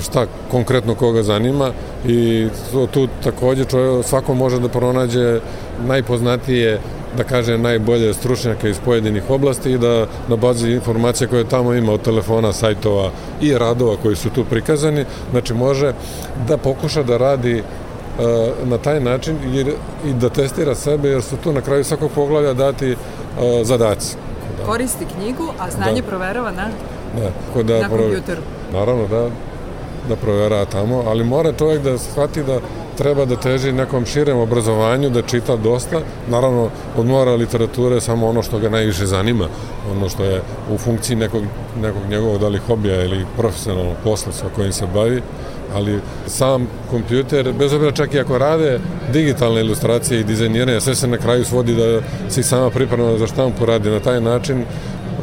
šta 0.00 0.26
konkretno 0.50 0.94
koga 0.94 1.22
zanima 1.22 1.72
i 2.06 2.48
tu 2.90 3.08
takođe 3.24 3.64
čovjek, 3.64 4.06
svako 4.06 4.34
može 4.34 4.58
da 4.60 4.68
pronađe 4.68 5.40
najpoznatije 5.86 6.80
da 7.16 7.24
kaže 7.24 7.58
najbolje 7.58 8.14
stručnjake 8.14 8.70
iz 8.70 8.78
pojedinih 8.84 9.30
oblasti 9.30 9.72
i 9.72 9.78
da 9.78 10.06
na 10.28 10.36
bazi 10.36 10.70
informacija 10.70 11.28
koje 11.28 11.44
tamo 11.44 11.74
ima 11.74 11.92
od 11.92 12.02
telefona, 12.02 12.52
sajtova 12.52 13.10
i 13.40 13.58
radova 13.58 13.96
koji 14.02 14.16
su 14.16 14.30
tu 14.30 14.44
prikazani, 14.44 15.04
znači 15.30 15.54
može 15.54 15.92
da 16.48 16.56
pokuša 16.56 17.02
da 17.02 17.16
radi 17.16 17.58
e, 17.58 17.62
na 18.64 18.78
taj 18.78 19.00
način 19.00 19.36
jer, 19.52 19.72
i 20.06 20.12
da 20.12 20.28
testira 20.28 20.74
sebe 20.74 21.08
jer 21.08 21.22
su 21.22 21.36
tu 21.36 21.52
na 21.52 21.60
kraju 21.60 21.84
svakog 21.84 22.10
poglavlja 22.14 22.54
dati 22.54 22.92
uh, 22.92 22.96
zadaci. 23.62 24.16
Da. 24.60 24.66
Koristi 24.66 25.04
knjigu, 25.14 25.52
a 25.58 25.70
znanje 25.70 26.02
da. 26.02 26.08
proverava 26.08 26.50
na, 26.50 26.68
da, 27.16 27.62
da 27.62 27.80
na 27.80 27.88
kompjuteru. 27.88 28.40
Naravno, 28.72 29.06
da, 29.06 29.28
da 30.08 30.16
provera 30.16 30.64
tamo, 30.64 31.02
ali 31.06 31.24
mora 31.24 31.52
čovjek 31.52 31.82
da 31.82 31.98
shvati 31.98 32.42
da 32.42 32.60
treba 32.98 33.24
da 33.24 33.36
teži 33.36 33.72
nekom 33.72 34.06
širem 34.06 34.38
obrazovanju, 34.38 35.10
da 35.10 35.22
čita 35.22 35.56
dosta, 35.56 36.00
naravno 36.28 36.68
od 36.96 37.06
mora 37.06 37.34
literature 37.34 38.00
samo 38.00 38.28
ono 38.28 38.42
što 38.42 38.58
ga 38.58 38.68
najviše 38.68 39.06
zanima, 39.06 39.48
ono 39.90 40.08
što 40.08 40.24
je 40.24 40.42
u 40.74 40.78
funkciji 40.78 41.16
nekog, 41.16 41.42
nekog 41.80 42.02
njegovog 42.10 42.40
da 42.40 42.48
li 42.48 42.58
hobija 42.58 43.04
ili 43.04 43.26
profesionalnog 43.36 43.96
posla 44.04 44.32
sa 44.32 44.46
kojim 44.56 44.72
se 44.72 44.86
bavi, 44.94 45.22
ali 45.74 46.00
sam 46.26 46.66
kompjuter, 46.90 47.52
bez 47.58 47.72
obzira 47.72 47.92
čak 47.92 48.14
i 48.14 48.20
ako 48.20 48.38
rade 48.38 48.80
digitalne 49.12 49.60
ilustracije 49.60 50.20
i 50.20 50.24
dizajniranje, 50.24 50.80
sve 50.80 50.94
se 50.94 51.06
na 51.06 51.16
kraju 51.16 51.44
svodi 51.44 51.74
da 51.74 52.00
se 52.30 52.42
sama 52.42 52.70
priprema 52.70 53.18
za 53.18 53.26
štampu 53.26 53.66
radi 53.66 53.90
na 53.90 54.00
taj 54.00 54.20
način, 54.20 54.64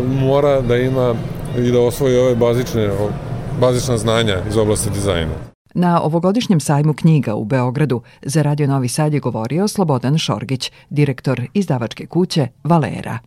mora 0.08 0.62
da 0.62 0.78
ima 0.78 1.16
i 1.58 1.72
da 1.72 1.80
osvoji 1.80 2.18
ove 2.18 2.36
bazične, 2.36 2.90
bazična 3.62 3.98
znanja 3.98 4.38
iz 4.50 4.58
oblasti 4.58 4.90
dizajna. 4.90 5.34
Na 5.74 6.02
ovogodišnjem 6.02 6.60
sajmu 6.60 6.94
knjiga 6.94 7.36
u 7.36 7.46
Beogradu 7.46 8.02
za 8.22 8.42
Radio 8.42 8.68
Novi 8.68 8.88
Sad 8.88 9.14
je 9.14 9.20
govorio 9.20 9.68
Slobodan 9.68 10.18
Šorgić, 10.18 10.72
direktor 10.90 11.42
izdavačke 11.54 12.06
kuće 12.06 12.48
Valera. 12.64 13.20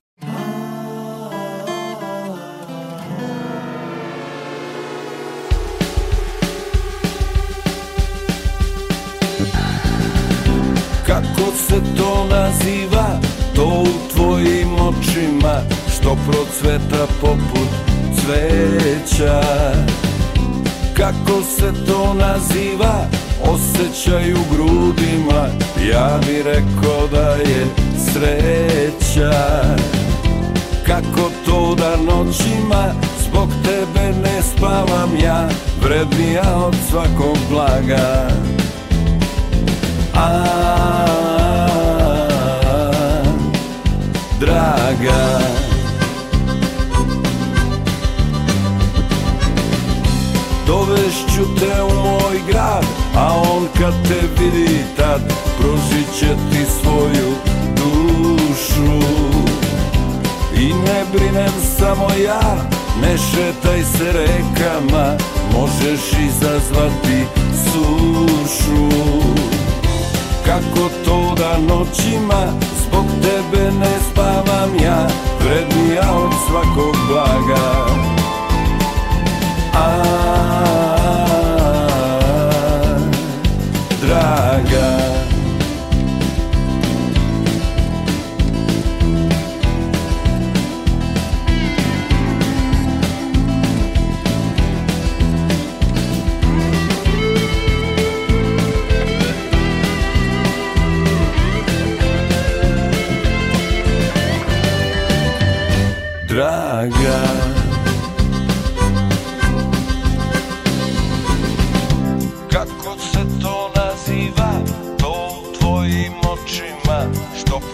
Kako 11.40 11.52
se 11.56 11.80
to 11.97 12.26
naziva, 12.30 13.20
to 13.54 13.64
u 13.64 14.14
tvojim 14.14 14.75
očima, 14.75 15.61
što 15.94 16.16
procveta 16.30 17.06
poput 17.20 17.68
cveća. 18.14 19.42
Kako 20.97 21.42
se 21.42 21.73
to 21.87 22.14
naziva? 22.14 23.06
Osjećaj 23.42 24.32
u 24.32 24.38
grudima. 24.52 25.47
Ja 25.90 26.20
bi 26.26 26.42
rekao 26.42 27.06
da 27.12 27.30
je 27.30 27.66
sreća. 28.12 29.32
Kako 30.87 31.30
to 31.47 31.75
da 31.75 31.97
noćima 31.97 32.94
Zbog 33.20 33.49
tebe 33.64 34.18
ne 34.23 34.42
spavam 34.42 35.16
ja? 35.23 35.49
Vrednija 35.82 36.56
od 36.66 36.75
svakog 36.90 37.37
blaga 37.50 38.28
Draga. 44.41 45.41
Dovešću 50.67 51.45
te 51.61 51.83
moj 51.95 52.41
grad 52.49 52.85
A 53.17 53.35
on 53.35 53.69
kad 53.79 53.95
te 54.09 54.21
vidi 54.39 54.79
tad 54.97 55.21
Pružit 55.59 56.19
će 56.19 56.27
ti 56.27 56.65
svoju 56.81 57.35
dušu. 57.77 59.07
I 60.57 60.67
ne 60.67 61.05
brinem 61.12 61.53
samo 61.79 62.09
ja 62.25 62.57
Ne 63.03 63.19
šetaj 63.19 63.83
se 63.85 64.12
rekama 64.12 65.17
Možeš 65.53 66.12
izazvati 66.29 67.25
sušu 67.65 68.91
Kako 70.50 70.90
to 71.04 71.35
da 71.38 71.75
noćima 71.75 72.52
Zbog 72.83 73.04
tebe 73.23 73.71
ne 73.71 73.99
spavam 74.11 74.71
ja? 74.85 75.07
Vrednija 75.40 76.14
od 76.14 76.33
svakog 76.49 76.97
blaga. 77.09 77.90
Draga 79.73 80.39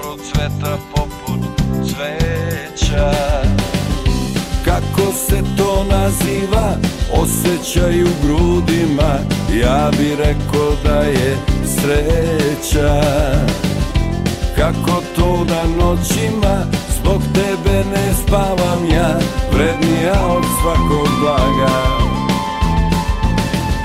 procveta 0.01 0.79
poput 0.95 1.41
cveća. 1.85 3.13
Kako 4.65 5.13
se 5.13 5.43
to 5.57 5.85
naziva, 5.91 6.77
osjećaj 7.13 8.03
u 8.03 8.09
grudima. 8.23 9.19
Ja 9.63 9.91
bi 9.99 10.17
rekao 10.17 10.73
da 10.85 11.01
je 11.01 11.37
sreća. 11.65 13.03
Kako 14.57 15.03
to 15.17 15.45
da 15.45 15.63
noćima? 15.85 16.67
Zbog 17.01 17.23
tebe 17.35 17.85
ne 17.95 18.15
spavam 18.27 18.91
ja. 18.95 19.19
Vrednija 19.53 20.27
od 20.29 20.45
svakog 20.63 21.09
blaga. 21.21 21.73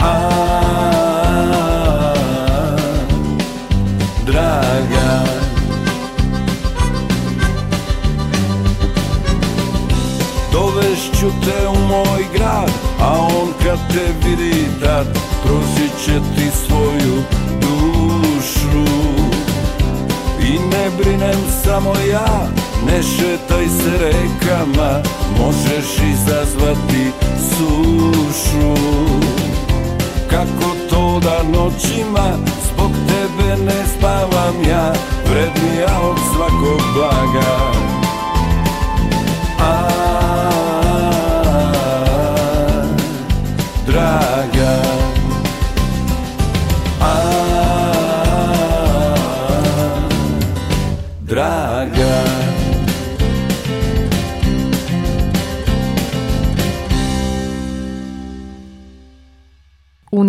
A, 0.01 1.00
Dovešću 11.01 11.27
te 11.45 11.67
u 11.67 11.87
moj 11.87 12.25
grad 12.33 12.69
A 12.99 13.19
on 13.19 13.47
kad 13.63 13.79
te 13.93 14.27
vidi 14.29 14.65
tad 14.81 15.07
Pružit 15.43 15.91
osjećati 16.01 16.57
svoju 16.65 17.23
dušu. 17.61 18.85
I 20.39 20.51
ne 20.51 20.89
brinem 20.97 21.39
samo 21.63 21.93
ja, 22.11 22.47
ne 22.85 23.03
šetaj 23.03 23.67
se 23.67 23.97
rekama 23.97 25.01
Možeš 25.39 25.97
izazvati 26.13 27.11
sušu. 27.49 28.75
Kako 30.29 30.75
to 30.89 31.19
da 31.19 31.43
noćima 31.43 32.37
zbog 32.73 32.91
tebe 33.07 33.63
ne 33.63 33.85
spavam 33.97 34.55
ja 34.69 34.93
Vrednija 35.25 35.99
od 36.01 36.17
svakog 36.35 36.81
blaga 36.95 37.80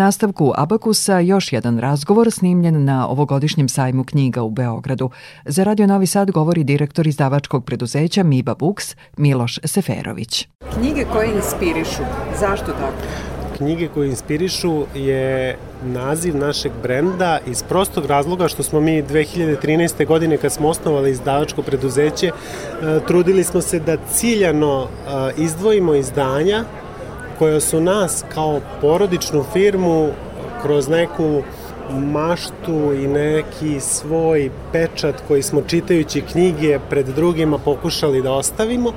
nastavku 0.05 0.53
Abakusa 0.57 1.19
još 1.19 1.53
jedan 1.53 1.79
razgovor 1.79 2.31
snimljen 2.31 2.85
na 2.85 3.09
ovogodišnjem 3.09 3.69
sajmu 3.69 4.05
knjiga 4.05 4.43
u 4.43 4.51
Beogradu. 4.51 5.11
Za 5.45 5.65
Radio 5.65 5.87
Novi 5.87 6.07
Sad 6.07 6.31
govori 6.31 6.65
direktor 6.65 7.07
izdavačkog 7.07 7.65
preduzeća 7.65 8.23
Miba 8.23 8.55
Books 8.55 8.97
Miloš 9.17 9.59
Seferović. 9.65 10.49
Knjige 10.75 11.05
koje 11.13 11.35
inspirišu, 11.35 12.03
zašto 12.41 12.67
tako? 12.67 13.33
knjige 13.57 13.89
koje 13.89 14.09
inspirišu 14.09 14.85
je 14.95 15.57
naziv 15.85 16.37
našeg 16.37 16.73
brenda 16.83 17.39
iz 17.47 17.63
prostog 17.63 18.07
razloga 18.07 18.49
što 18.49 18.63
smo 18.63 18.81
mi 18.81 19.03
2013. 19.03 20.07
godine 20.07 20.37
kad 20.37 20.53
smo 20.53 20.69
osnovali 20.69 21.11
izdavačko 21.11 21.63
preduzeće 21.63 22.27
e, 22.27 22.33
trudili 23.07 23.45
smo 23.45 23.61
se 23.61 23.79
da 23.81 23.97
ciljano 24.13 24.87
e, 24.87 25.33
izdvojimo 25.37 25.95
izdanja 25.95 26.65
koja 27.39 27.61
su 27.61 27.81
nas 27.81 28.25
kao 28.35 28.61
porodičnu 28.81 29.45
firmu 29.53 30.09
kroz 30.63 30.89
neku 30.89 31.43
maštu 31.91 32.93
i 33.03 33.07
neki 33.07 33.81
svoj 33.81 34.51
pečat 34.73 35.15
koji 35.29 35.43
smo 35.43 35.63
čitajući 35.63 36.21
knjige 36.21 36.79
pred 36.91 37.07
drugima 37.07 37.59
pokušali 37.59 38.23
da 38.23 38.33
ostavimo. 38.33 38.93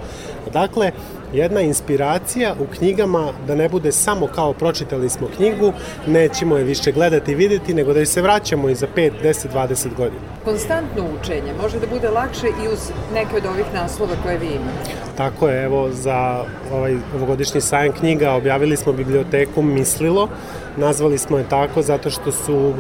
Dakle, 0.53 0.91
jedna 1.33 1.61
inspiracija 1.61 2.55
u 2.59 2.65
knjigama 2.77 3.31
da 3.47 3.55
ne 3.55 3.69
bude 3.69 3.91
samo 3.91 4.27
kao 4.27 4.53
pročitali 4.53 5.09
smo 5.09 5.27
knjigu, 5.37 5.73
nećemo 6.07 6.57
je 6.57 6.63
više 6.63 6.91
gledati 6.91 7.31
i 7.31 7.35
videti, 7.35 7.73
nego 7.73 7.93
da 7.93 7.99
je 7.99 8.05
se 8.05 8.21
vraćamo 8.21 8.69
i 8.69 8.75
za 8.75 8.87
5, 8.95 9.11
10, 9.23 9.47
20 9.53 9.95
godina. 9.97 10.21
Konstantno 10.45 11.03
učenje 11.21 11.53
može 11.61 11.79
da 11.79 11.87
bude 11.87 12.09
lakše 12.09 12.47
i 12.47 12.67
uz 12.73 12.91
neke 13.13 13.35
od 13.35 13.45
ovih 13.45 13.65
naslova 13.73 14.13
koje 14.23 14.37
vi 14.37 14.45
imate. 14.45 14.91
Tako 15.17 15.47
je, 15.47 15.63
evo 15.63 15.89
za 15.91 16.43
ovaj 16.73 16.95
ovogodišnji 17.15 17.61
sajam 17.61 17.93
knjiga 17.93 18.31
objavili 18.31 18.77
smo 18.77 18.93
biblioteku 18.93 19.61
Mislilo, 19.61 20.29
nazvali 20.77 21.17
smo 21.17 21.37
je 21.37 21.49
tako 21.49 21.81
zato 21.81 22.09
što 22.09 22.31
su 22.31 22.73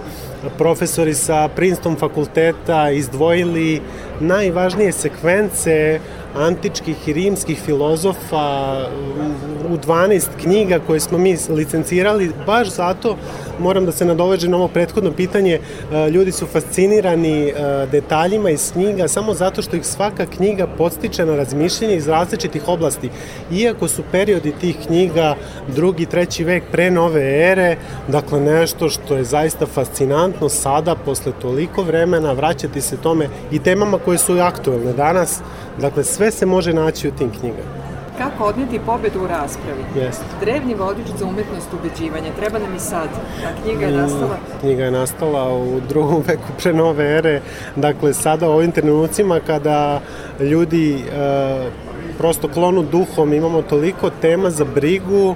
profesori 0.57 1.13
sa 1.13 1.47
Princeton 1.55 1.95
fakulteta 1.95 2.91
izdvojili 2.91 3.81
najvažnije 4.19 4.91
sekvence 4.91 5.99
antičkih 6.35 7.07
i 7.07 7.13
rimskih 7.13 7.61
filozofa 7.61 8.75
u 9.69 9.77
12 9.77 10.27
knjiga 10.41 10.79
koje 10.87 10.99
smo 10.99 11.17
mi 11.17 11.37
licencirali, 11.49 12.31
baš 12.45 12.67
zato 12.67 13.17
moram 13.59 13.85
da 13.85 13.91
se 13.91 14.05
nadoveđem 14.05 14.51
na 14.51 14.57
ovo 14.57 14.67
prethodno 14.67 15.11
pitanje, 15.11 15.59
e, 15.93 16.09
ljudi 16.09 16.31
su 16.31 16.45
fascinirani 16.45 17.47
e, 17.47 17.53
detaljima 17.91 18.49
iz 18.49 18.71
knjiga 18.71 19.07
samo 19.07 19.33
zato 19.33 19.61
što 19.61 19.75
ih 19.75 19.85
svaka 19.85 20.25
knjiga 20.25 20.67
podstiče 20.67 21.25
na 21.25 21.35
razmišljanje 21.35 21.95
iz 21.95 22.07
različitih 22.07 22.67
oblasti. 22.67 23.09
Iako 23.51 23.87
su 23.87 24.03
periodi 24.11 24.53
tih 24.61 24.75
knjiga 24.87 25.35
drugi, 25.75 26.05
treći 26.05 26.43
vek 26.43 26.63
pre 26.71 26.91
nove 26.91 27.51
ere, 27.51 27.77
dakle 28.07 28.39
nešto 28.39 28.89
što 28.89 29.15
je 29.15 29.23
zaista 29.23 29.65
fascinantno 29.65 30.49
sada, 30.49 30.95
posle 30.95 31.31
toliko 31.41 31.83
vremena, 31.83 32.31
vraćati 32.31 32.81
se 32.81 32.97
tome 32.97 33.29
i 33.51 33.59
temama 33.59 33.97
koje 33.97 34.17
su 34.17 34.33
aktuelne 34.39 34.93
danas, 34.93 35.39
dakle 35.81 36.03
sve 36.03 36.24
se 36.31 36.45
može 36.45 36.73
naći 36.73 37.07
u 37.07 37.11
tim 37.11 37.31
knjigama. 37.39 37.85
Kako 38.17 38.43
odneti 38.43 38.79
pobedu 38.85 39.23
u 39.23 39.27
raspravi? 39.27 39.83
Jeste. 39.95 40.23
Drevni 40.41 40.75
vodič 40.75 41.07
za 41.19 41.25
umetnost 41.25 41.67
ubeđivanja. 41.73 42.31
Treba 42.39 42.59
nam 42.59 42.75
i 42.75 42.79
sad. 42.79 43.09
A 43.45 43.61
knjiga 43.63 43.85
je 43.85 43.91
mm, 43.91 43.97
nastala? 43.97 44.37
Knjiga 44.59 44.83
je 44.83 44.91
nastala 44.91 45.57
u 45.57 45.81
drugom 45.89 46.23
veku 46.27 46.47
pre 46.63 46.73
nove 46.73 47.17
ere. 47.17 47.41
Dakle, 47.75 48.13
sada 48.13 48.49
u 48.49 48.51
ovim 48.51 48.71
trenucima 48.71 49.39
kada 49.47 50.01
ljudi 50.39 50.95
e, 50.95 50.99
prosto 52.17 52.47
klonu 52.47 52.83
duhom, 52.83 53.33
imamo 53.33 53.61
toliko 53.61 54.09
tema 54.09 54.49
za 54.49 54.65
brigu, 54.75 55.35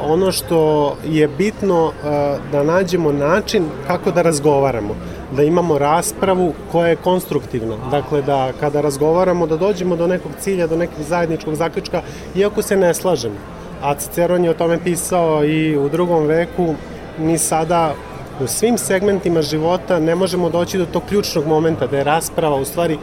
ono 0.00 0.32
što 0.32 0.96
je 1.04 1.28
bitno 1.28 1.92
e, 1.92 2.08
da 2.52 2.62
nađemo 2.62 3.12
način 3.12 3.64
kako 3.86 4.10
da 4.10 4.22
razgovaramo 4.22 4.94
da 5.36 5.42
imamo 5.42 5.78
raspravu 5.78 6.52
koja 6.72 6.88
je 6.88 6.96
konstruktivna. 6.96 7.76
Dakle, 7.90 8.22
da 8.22 8.52
kada 8.60 8.80
razgovaramo, 8.80 9.46
da 9.46 9.56
dođemo 9.56 9.96
do 9.96 10.06
nekog 10.06 10.32
cilja, 10.40 10.66
do 10.66 10.76
nekog 10.76 11.02
zajedničkog 11.08 11.54
zaključka, 11.54 12.02
iako 12.34 12.62
se 12.62 12.76
ne 12.76 12.94
slažemo. 12.94 13.36
A 13.82 13.94
Ciceron 13.94 14.44
je 14.44 14.50
o 14.50 14.54
tome 14.54 14.78
pisao 14.84 15.44
i 15.44 15.76
u 15.76 15.88
drugom 15.88 16.26
veku, 16.26 16.74
mi 17.18 17.38
sada 17.38 17.94
u 18.40 18.46
svim 18.46 18.78
segmentima 18.78 19.42
života 19.42 19.98
ne 19.98 20.14
možemo 20.14 20.50
doći 20.50 20.78
do 20.78 20.86
tog 20.86 21.02
ključnog 21.08 21.46
momenta, 21.46 21.86
da 21.86 21.98
je 21.98 22.04
rasprava 22.04 22.56
u 22.56 22.64
stvari 22.64 22.98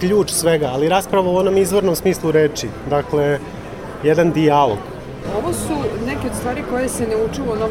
ključ 0.00 0.30
svega, 0.30 0.70
ali 0.72 0.88
rasprava 0.88 1.30
u 1.30 1.36
onom 1.36 1.56
izvornom 1.56 1.96
smislu 1.96 2.30
reči, 2.30 2.68
dakle, 2.90 3.38
jedan 4.02 4.32
dijalog. 4.32 4.78
Ovo 5.38 5.52
su 5.52 5.74
neke 6.06 6.26
od 6.26 6.34
stvari 6.38 6.62
koje 6.70 6.88
se 6.88 7.06
ne 7.06 7.16
uče 7.16 7.42
u 7.42 7.52
onom 7.52 7.70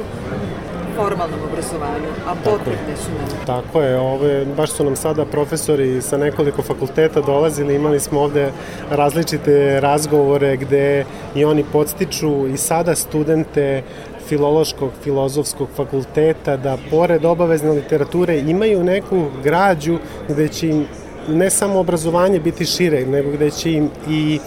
formalnom 0.97 1.39
obrazovanju, 1.51 2.10
a 2.27 2.36
potrebne 2.43 2.95
su 3.03 3.12
nam. 3.12 3.45
Tako 3.45 3.81
je, 3.81 3.99
ove, 3.99 4.45
baš 4.57 4.69
su 4.69 4.83
nam 4.83 4.95
sada 4.95 5.25
profesori 5.25 6.01
sa 6.01 6.17
nekoliko 6.17 6.62
fakulteta 6.62 7.21
dolazili, 7.21 7.75
imali 7.75 7.99
smo 7.99 8.21
ovde 8.21 8.51
različite 8.91 9.79
razgovore 9.79 10.57
gde 10.57 11.05
i 11.36 11.45
oni 11.45 11.63
podstiču 11.71 12.47
i 12.47 12.57
sada 12.57 12.95
studente 12.95 13.83
filološkog, 14.27 14.91
filozofskog 15.03 15.67
fakulteta 15.75 16.57
da 16.57 16.77
pored 16.91 17.25
obavezne 17.25 17.71
literature 17.71 18.39
imaju 18.39 18.83
neku 18.83 19.25
građu 19.43 19.97
gde 20.29 20.47
će 20.47 20.67
im 20.67 20.86
ne 21.27 21.49
samo 21.49 21.79
obrazovanje 21.79 22.39
biti 22.39 22.65
šire, 22.65 23.05
nego 23.05 23.31
gde 23.31 23.51
će 23.51 23.71
im 23.71 23.89
i 24.10 24.39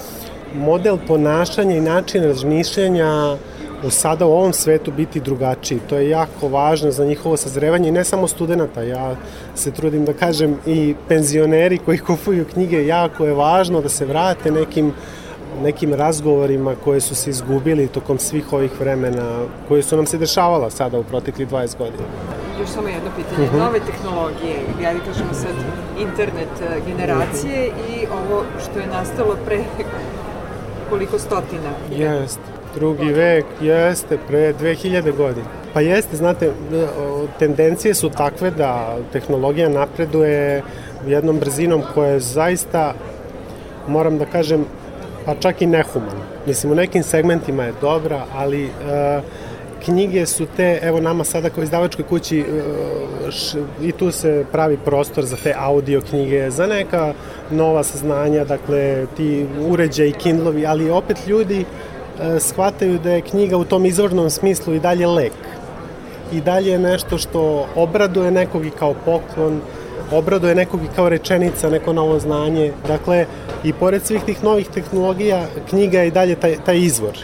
model 0.55 0.99
ponašanja 1.07 1.77
i 1.77 1.81
način 1.81 2.25
razmišljanja 2.25 3.37
sada 3.91 4.27
u 4.27 4.33
ovom 4.33 4.53
svetu 4.53 4.93
biti 4.93 5.21
drugačiji. 5.21 5.81
To 5.89 5.97
je 5.97 6.11
jako 6.11 6.49
važno 6.49 6.91
za 6.91 7.05
njihovo 7.05 7.37
sazrevanje 7.37 7.89
i 7.89 7.93
ne 7.93 8.05
samo 8.05 8.29
studenta. 8.29 8.83
Ja 8.83 9.17
se 9.55 9.71
trudim 9.71 10.05
da 10.05 10.13
kažem 10.13 10.57
i 10.67 10.95
penzioneri 11.09 11.79
koji 11.79 11.99
kupuju 12.09 12.45
knjige, 12.53 12.87
jako 12.87 13.25
je 13.25 13.35
važno 13.35 13.81
da 13.81 13.89
se 13.89 14.05
vrate 14.05 14.51
nekim 14.51 14.93
nekim 15.63 15.95
razgovorima 15.95 16.75
koje 16.85 17.01
su 17.01 17.15
se 17.15 17.31
izgubili 17.31 17.89
tokom 17.89 18.19
svih 18.19 18.53
ovih 18.53 18.81
vremena 18.81 19.43
koje 19.69 19.83
su 19.83 19.97
nam 19.97 20.07
se 20.07 20.19
dešavala 20.19 20.71
sada 20.71 20.99
u 20.99 21.05
proteklih 21.05 21.49
20 21.49 21.79
godina. 21.79 22.03
Još 22.61 22.69
samo 22.69 22.89
jedno 22.89 23.11
pitanje. 23.17 23.47
Uh 23.47 23.53
mhm. 23.53 23.57
-huh. 23.57 23.65
Nove 23.65 23.81
tehnologije, 23.81 24.57
ja 24.83 24.95
da 24.95 24.99
kažemo 25.01 25.35
sad 25.35 25.55
internet 25.99 26.49
e, 26.63 26.81
generacije 26.87 27.67
i 27.67 28.07
ovo 28.07 28.45
što 28.63 28.81
je 28.81 28.87
nastalo 28.87 29.37
pre 29.47 29.65
koliko 30.91 31.19
stotina? 31.19 31.71
Jeste 31.91 32.60
drugi 32.75 33.13
vek, 33.13 33.45
jeste, 33.61 34.19
pre 34.29 34.55
2000 34.55 35.17
godina. 35.17 35.47
Pa 35.75 35.81
jeste, 35.81 36.17
znate, 36.17 36.51
tendencije 37.39 37.95
su 37.95 38.11
takve 38.11 38.51
da 38.51 38.97
tehnologija 39.13 39.69
napreduje 39.69 40.63
jednom 41.07 41.39
brzinom 41.39 41.83
koja 41.95 42.11
je 42.11 42.21
zaista, 42.21 42.95
moram 43.89 44.19
da 44.19 44.27
kažem, 44.27 44.65
pa 45.27 45.35
čak 45.35 45.63
i 45.63 45.67
nehumana. 45.67 46.25
Mislim, 46.47 46.73
u 46.73 46.75
nekim 46.75 47.03
segmentima 47.03 47.65
je 47.65 47.75
dobra, 47.81 48.25
ali 48.35 48.65
uh, 48.65 48.71
knjige 49.85 50.27
su 50.27 50.47
te, 50.57 50.79
evo 50.83 51.01
nama 51.01 51.25
sada 51.25 51.51
kao 51.51 51.65
izdavačkoj 51.65 52.05
kući 52.05 52.41
uh, 52.41 53.31
š, 53.31 53.59
i 53.83 53.93
tu 53.93 54.11
se 54.11 54.45
pravi 54.53 54.77
prostor 54.85 55.25
za 55.25 55.37
te 55.37 55.55
audio 55.59 56.01
knjige, 56.01 56.51
za 56.51 56.67
neka 56.67 57.15
nova 57.51 57.83
saznanja, 57.83 58.45
dakle 58.45 59.07
ti 59.17 59.47
uređaj, 59.69 60.13
Kindlovi, 60.13 60.67
ali 60.67 60.91
opet 60.91 61.27
ljudi 61.27 61.61
E, 61.61 61.65
shvataju 62.39 62.99
da 62.99 63.11
je 63.11 63.21
knjiga 63.21 63.57
u 63.57 63.65
tom 63.65 63.87
izvornom 63.87 64.31
smislu 64.31 64.75
i 64.75 64.81
dalje 64.81 65.07
lek. 65.07 65.33
I 66.33 66.41
dalje 66.41 66.71
je 66.71 66.79
nešto 66.79 67.19
što 67.19 67.67
obraduje 67.75 68.31
nekog 68.31 68.67
i 68.67 68.71
kao 68.71 68.95
poklon, 69.05 69.61
obraduje 70.13 70.55
nekog 70.55 70.81
i 70.85 70.95
kao 70.97 71.09
rečenica, 71.09 71.71
neko 71.71 71.93
novo 71.93 72.19
znanje. 72.19 72.73
Dakle, 72.87 73.27
i 73.65 73.73
pored 73.73 74.03
svih 74.03 74.23
tih 74.23 74.45
novih 74.45 74.69
tehnologija, 74.69 75.47
knjiga 75.69 76.01
je 76.01 76.09
i 76.09 76.11
dalje 76.11 76.35
taj, 76.35 76.57
taj 76.67 76.79
izvor, 76.79 77.19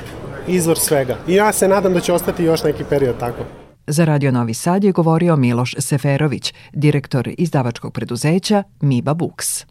izvor 0.49 0.79
svega. 0.79 1.17
I 1.29 1.35
ja 1.35 1.53
se 1.53 1.69
nadam 1.69 1.93
da 1.93 2.01
će 2.01 2.13
ostati 2.13 2.45
još 2.45 2.65
neki 2.65 2.85
period 2.85 3.19
tako. 3.21 3.43
Za 3.87 4.05
Radio 4.05 4.33
Novi 4.33 4.55
Sad 4.55 4.85
je 4.85 4.93
govorio 4.93 5.37
Miloš 5.37 5.75
Seferović, 5.79 6.55
direktor 6.73 7.31
izdavačkog 7.39 7.93
preduzeća 7.93 8.63
Miba 8.81 9.15
Books. 9.15 9.65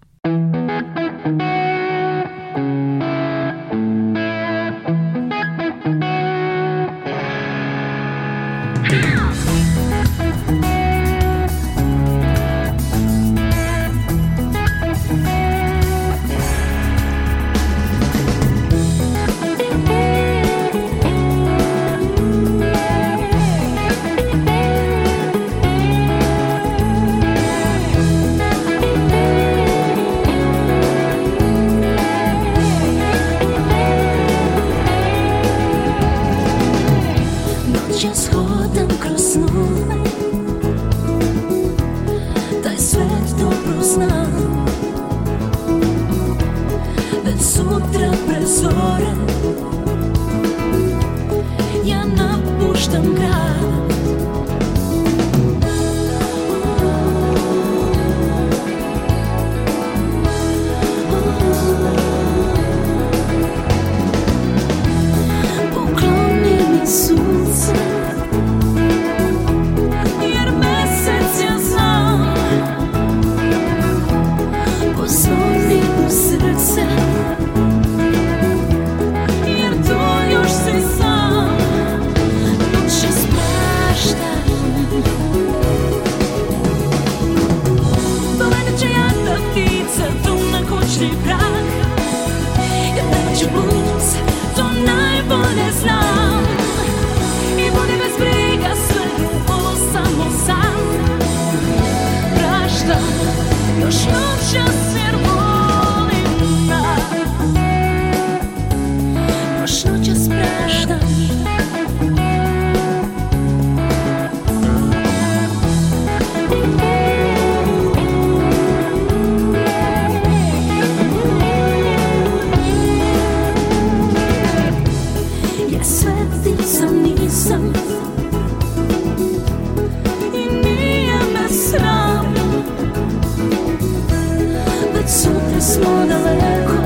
Цю 135.08 135.30
трясло 135.52 136.06
далеко, 136.08 136.78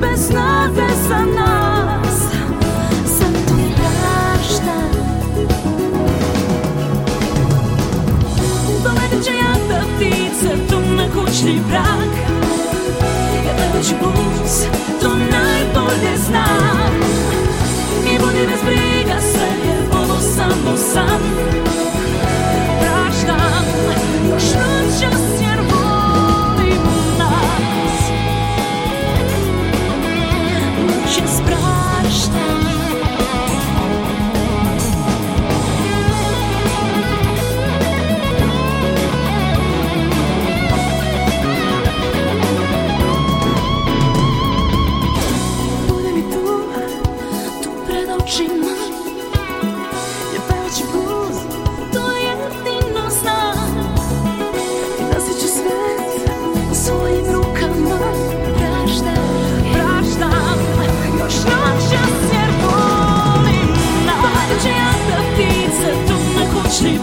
без 0.00 0.30
нас, 0.30 0.70
за 1.08 1.18
нас, 1.18 2.30
Санто 3.04 3.54
жажда 3.76 4.78
до 8.84 8.88
мене 8.90 9.24
чията 9.24 9.84
птиця, 9.96 10.56
то 10.68 10.80
не 10.80 11.08
брак, 11.68 12.14
я 13.44 13.54
тебе 13.56 13.84
чому. 13.84 14.39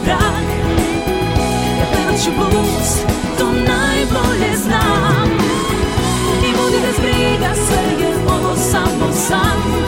dak 0.06 0.48
Ja 1.80 1.86
pevat 1.92 2.24
ću 2.24 2.32
blues, 2.32 2.90
to 3.38 3.46
najbolje 3.46 4.58
znam. 4.58 5.30
I 6.44 6.52
budi 6.58 6.78
bez 6.86 7.00
briga, 7.00 7.54
sve 7.68 8.06
je 8.06 8.16
ovo 8.30 8.56
samo 8.56 9.14
san. 9.14 9.87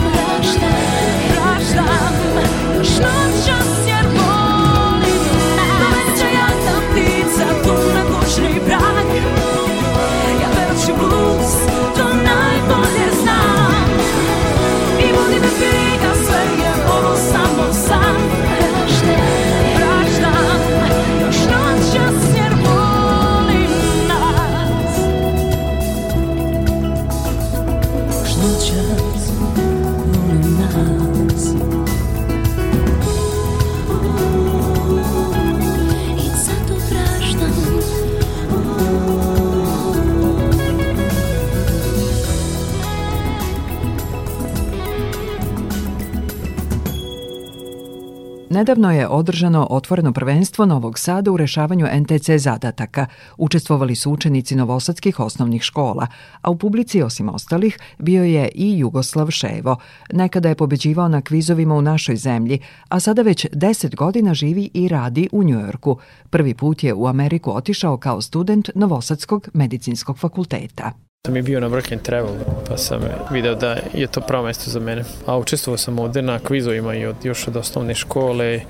Nedavno 48.60 48.92
je 48.92 49.08
održano 49.08 49.66
otvoreno 49.70 50.12
prvenstvo 50.12 50.66
Novog 50.66 50.98
Sada 50.98 51.30
u 51.30 51.36
rešavanju 51.36 51.86
NTC 51.92 52.30
zadataka. 52.36 53.06
Učestvovali 53.36 53.94
su 53.96 54.12
učenici 54.12 54.56
novosadskih 54.56 55.20
osnovnih 55.20 55.62
škola, 55.62 56.06
a 56.40 56.50
u 56.50 56.58
publici 56.58 57.02
osim 57.02 57.28
ostalih 57.28 57.78
bio 57.98 58.24
je 58.24 58.48
i 58.54 58.78
Jugoslav 58.78 59.30
Ševo. 59.30 59.76
Nekada 60.12 60.48
je 60.48 60.54
pobeđivao 60.54 61.08
na 61.08 61.22
kvizovima 61.22 61.74
u 61.74 61.82
našoj 61.82 62.16
zemlji, 62.16 62.58
a 62.88 63.00
sada 63.00 63.22
već 63.22 63.46
10 63.46 63.94
godina 63.96 64.34
živi 64.34 64.70
i 64.74 64.88
radi 64.88 65.28
u 65.32 65.42
Njujorku. 65.42 65.98
Prvi 66.30 66.54
put 66.54 66.84
je 66.84 66.94
u 66.94 67.06
Ameriku 67.06 67.56
otišao 67.56 67.96
kao 67.96 68.20
student 68.20 68.70
Novosadskog 68.74 69.48
medicinskog 69.54 70.18
fakulteta. 70.18 71.09
Sam 71.26 71.36
je 71.36 71.42
bio 71.42 71.60
na 71.60 71.68
Work 71.68 71.92
and 71.92 72.02
Travel, 72.02 72.34
pa 72.68 72.76
sam 72.76 73.00
video 73.30 73.54
da 73.54 73.76
je 73.94 74.06
to 74.06 74.20
pravo 74.20 74.46
mesto 74.46 74.70
za 74.70 74.80
mene. 74.80 75.04
A 75.26 75.38
učestvovao 75.38 75.78
sam 75.78 75.98
ovde 75.98 76.22
na 76.22 76.38
kvizovima 76.38 76.94
i 76.94 77.06
od, 77.06 77.16
još 77.24 77.48
od 77.48 77.56
osnovne 77.56 77.94
škole 77.94 78.60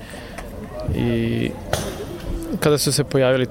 i 0.95 1.49
kada 2.59 2.77
su 2.77 2.91
se 2.91 3.03
pojavili 3.03 3.47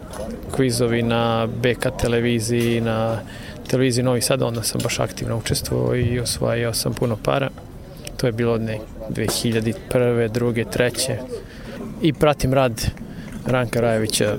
kvizovi 0.56 1.02
na 1.02 1.46
BK 1.46 1.86
televiziji, 2.00 2.80
na 2.80 3.20
televiziji 3.70 4.04
Novi 4.04 4.20
Sad, 4.20 4.42
onda 4.42 4.62
sam 4.62 4.80
baš 4.82 5.00
aktivno 5.00 5.36
učestvovao 5.36 5.96
i 5.96 6.20
osvajao 6.20 6.74
sam 6.74 6.94
puno 6.94 7.16
para. 7.16 7.50
To 8.16 8.26
je 8.26 8.32
bilo 8.32 8.58
ne 8.58 8.78
2001. 9.10 10.28
druge, 10.28 10.64
treće. 10.64 11.18
I 12.02 12.12
pratim 12.12 12.54
rad 12.54 12.86
Ranka 13.46 13.80
Rajevića 13.80 14.36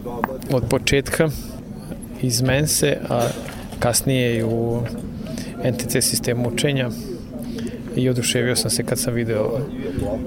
od 0.52 0.64
početka 0.70 1.30
iz 2.22 2.42
Mense, 2.42 2.98
a 3.10 3.28
kasnije 3.82 4.38
i 4.38 4.44
u 4.44 4.82
NTC 5.64 5.92
sistemu 6.02 6.50
učenja. 6.50 6.90
I 7.96 8.10
oduševio 8.10 8.56
sam 8.56 8.72
se 8.72 8.84
kad 8.84 9.00
sam 9.00 9.14
video 9.14 9.60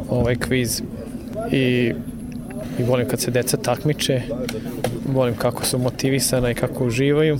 ovaj 0.08 0.34
kviz. 0.34 0.82
I, 1.52 1.92
i 2.78 2.82
volim 2.82 3.08
kad 3.08 3.20
se 3.20 3.30
deca 3.30 3.56
takmiče. 3.56 4.22
Volim 5.12 5.34
kako 5.36 5.64
su 5.64 5.78
motivisana 5.78 6.50
i 6.50 6.54
kako 6.54 6.84
uživaju. 6.84 7.38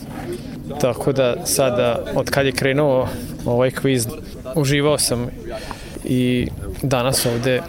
Tako 0.81 1.13
da 1.13 1.47
sada 1.47 2.05
od 2.15 2.31
kad 2.31 2.47
je 2.47 2.53
krenuo 2.53 3.09
ovaj 3.45 3.71
kviz 3.71 4.07
uživao 4.55 4.99
sam 4.99 5.27
i 6.05 6.47
danas 6.83 7.27
ovde 7.27 7.63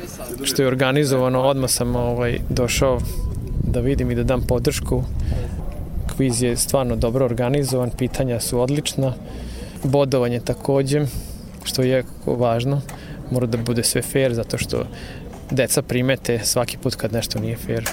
što 0.44 0.62
je 0.62 0.68
organizovano 0.68 1.42
odmah 1.42 1.70
sam 1.70 1.96
ovaj, 1.96 2.40
došao 2.50 3.00
da 3.64 3.80
vidim 3.80 4.12
i 4.12 4.16
da 4.16 4.24
dam 4.24 4.42
podršku 4.42 5.04
kviz 6.18 6.44
je 6.44 6.58
stvarno 6.58 6.96
dobro 6.96 7.26
organizovan, 7.26 7.92
pitanja 7.98 8.40
su 8.40 8.62
odlična, 8.62 9.14
bodovanje 9.84 10.40
takođe, 10.40 11.06
što 11.64 11.82
je 11.82 11.90
jako 11.90 12.36
važno, 12.36 12.82
mora 13.32 13.48
da 13.48 13.58
bude 13.58 13.84
sve 13.84 14.02
fair, 14.02 14.34
zato 14.34 14.58
što 14.58 14.84
deca 15.52 15.82
primete 15.82 16.40
svaki 16.44 16.78
put 16.78 16.96
kad 16.96 17.14
nešto 17.14 17.40
nije 17.40 17.58
fair. 17.58 17.90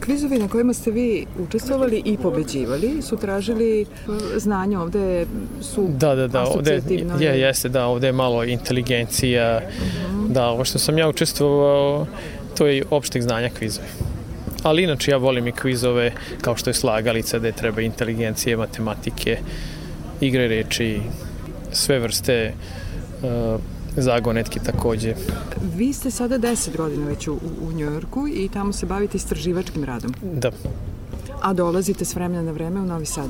Kvizovi 0.00 0.38
na 0.38 0.48
kojima 0.48 0.72
ste 0.72 0.90
vi 0.90 1.26
učestvovali 1.38 2.02
i 2.04 2.16
pobeđivali 2.16 3.02
su 3.02 3.16
tražili 3.16 3.82
e, 3.82 3.86
znanje 4.38 4.78
ovde 4.78 5.26
su 5.60 5.88
da, 5.88 6.14
da, 6.14 6.28
da, 6.28 6.44
ovde 6.44 6.80
je, 7.20 7.40
jeste, 7.40 7.68
da, 7.68 7.86
ovde 7.86 8.06
je 8.06 8.12
malo 8.12 8.44
inteligencija, 8.44 9.60
uh 9.66 9.72
-huh. 9.72 10.32
da, 10.32 10.46
ovo 10.46 10.64
što 10.64 10.78
sam 10.78 10.98
ja 10.98 11.08
učestvovao, 11.08 12.06
to 12.58 12.66
je 12.66 12.84
opšteg 12.90 13.22
znanja 13.22 13.48
kvizovi. 13.48 13.86
Ali 14.62 14.82
inače 14.82 15.10
ja 15.10 15.16
volim 15.16 15.46
i 15.46 15.52
kvizove 15.52 16.12
kao 16.40 16.56
što 16.56 16.70
je 16.70 16.74
slagalica 16.74 17.38
gde 17.38 17.52
treba 17.52 17.80
inteligencije, 17.80 18.56
matematike, 18.56 19.38
igre 20.20 20.48
reči, 20.48 21.00
sve 21.72 21.98
vrste 21.98 22.52
uh, 23.22 23.60
zagonetki 23.96 24.60
takođe. 24.60 25.14
Vi 25.76 25.92
ste 25.92 26.10
sada 26.10 26.38
10 26.38 26.76
godina 26.76 27.06
već 27.06 27.28
u, 27.28 27.38
u 27.68 27.72
Njujorku 27.72 28.28
i 28.28 28.48
tamo 28.52 28.72
se 28.72 28.86
bavite 28.86 29.16
istraživačkim 29.16 29.84
radom. 29.84 30.14
Da. 30.22 30.50
A 31.42 31.52
dolazite 31.52 32.04
s 32.04 32.14
vremena 32.14 32.42
na 32.42 32.52
vreme 32.52 32.80
u 32.80 32.86
Novi 32.86 33.06
Sad? 33.06 33.28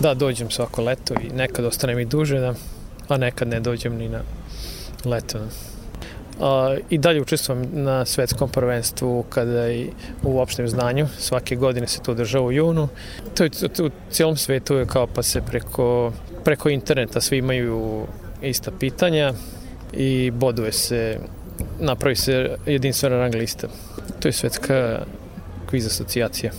Da, 0.00 0.14
dođem 0.14 0.50
svako 0.50 0.82
leto 0.82 1.14
i 1.14 1.36
nekad 1.36 1.64
ostanem 1.64 1.98
i 1.98 2.04
duže, 2.04 2.38
da, 2.38 2.54
a 3.08 3.16
nekad 3.16 3.48
ne 3.48 3.60
dođem 3.60 3.96
ni 3.96 4.08
na 4.08 4.20
leto. 5.04 5.38
Da 5.38 5.69
i 6.90 6.98
dalje 6.98 7.20
učestvujem 7.20 7.68
na 7.72 8.04
svetskom 8.04 8.48
prvenstvu 8.48 9.24
kada 9.28 9.70
i 9.70 9.90
u 10.22 10.40
opštem 10.40 10.68
znanju. 10.68 11.08
Svake 11.18 11.56
godine 11.56 11.86
se 11.86 12.00
to 12.02 12.12
održava 12.12 12.44
u 12.44 12.52
junu. 12.52 12.88
To 13.34 13.44
je 13.44 13.50
u 13.82 13.90
cijelom 14.10 14.36
svetu 14.36 14.74
je 14.74 14.86
kao 14.86 15.06
pa 15.06 15.22
se 15.22 15.40
preko, 15.40 16.12
preko 16.44 16.68
interneta 16.68 17.20
svi 17.20 17.38
imaju 17.38 18.06
ista 18.42 18.70
pitanja 18.80 19.32
i 19.92 20.30
boduje 20.30 20.72
se, 20.72 21.18
napravi 21.80 22.16
se 22.16 22.56
jedinstvena 22.66 23.16
rang 23.16 23.34
lista. 23.34 23.68
To 24.20 24.28
je 24.28 24.32
svetska 24.32 25.04
kviz 25.70 25.86
asocijacija. 25.86 26.52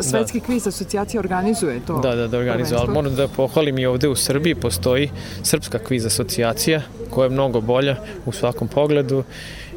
Svetski 0.00 0.40
da. 0.40 0.46
kviz 0.46 0.66
asocijacija 0.66 1.20
organizuje 1.20 1.80
to. 1.86 1.98
Da, 1.98 2.14
da, 2.14 2.26
da 2.26 2.38
organizuje, 2.38 2.78
ali 2.80 2.92
moram 2.92 3.14
da 3.14 3.28
pohvalim 3.28 3.78
i 3.78 3.86
ovde 3.86 4.08
u 4.08 4.14
Srbiji 4.14 4.54
postoji 4.54 5.10
Srpska 5.42 5.78
kviz 5.78 6.06
asocijacija 6.06 6.82
koja 7.14 7.24
je 7.24 7.30
mnogo 7.30 7.60
bolja 7.60 7.96
u 8.26 8.32
svakom 8.32 8.68
pogledu 8.68 9.24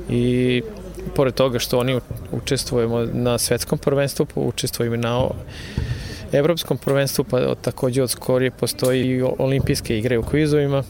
i 0.10 0.62
pored 1.15 1.34
toga 1.34 1.60
što 1.60 1.80
oni 1.80 2.00
učestvujemo 2.32 3.06
na 3.13 3.38
svetskom 3.38 3.80
prvenstvu, 3.80 4.28
učestvujemo 4.36 4.95
na 4.95 5.30
evropskom 6.32 6.78
prvenstvu, 6.78 7.23
pa 7.23 7.56
takođe 7.56 8.04
od 8.04 8.10
skorije 8.10 8.52
postoji 8.52 9.06
i 9.06 9.23
olimpijske 9.38 9.97
igre 9.97 10.17
u 10.17 10.23
kvizovima. 10.23 10.84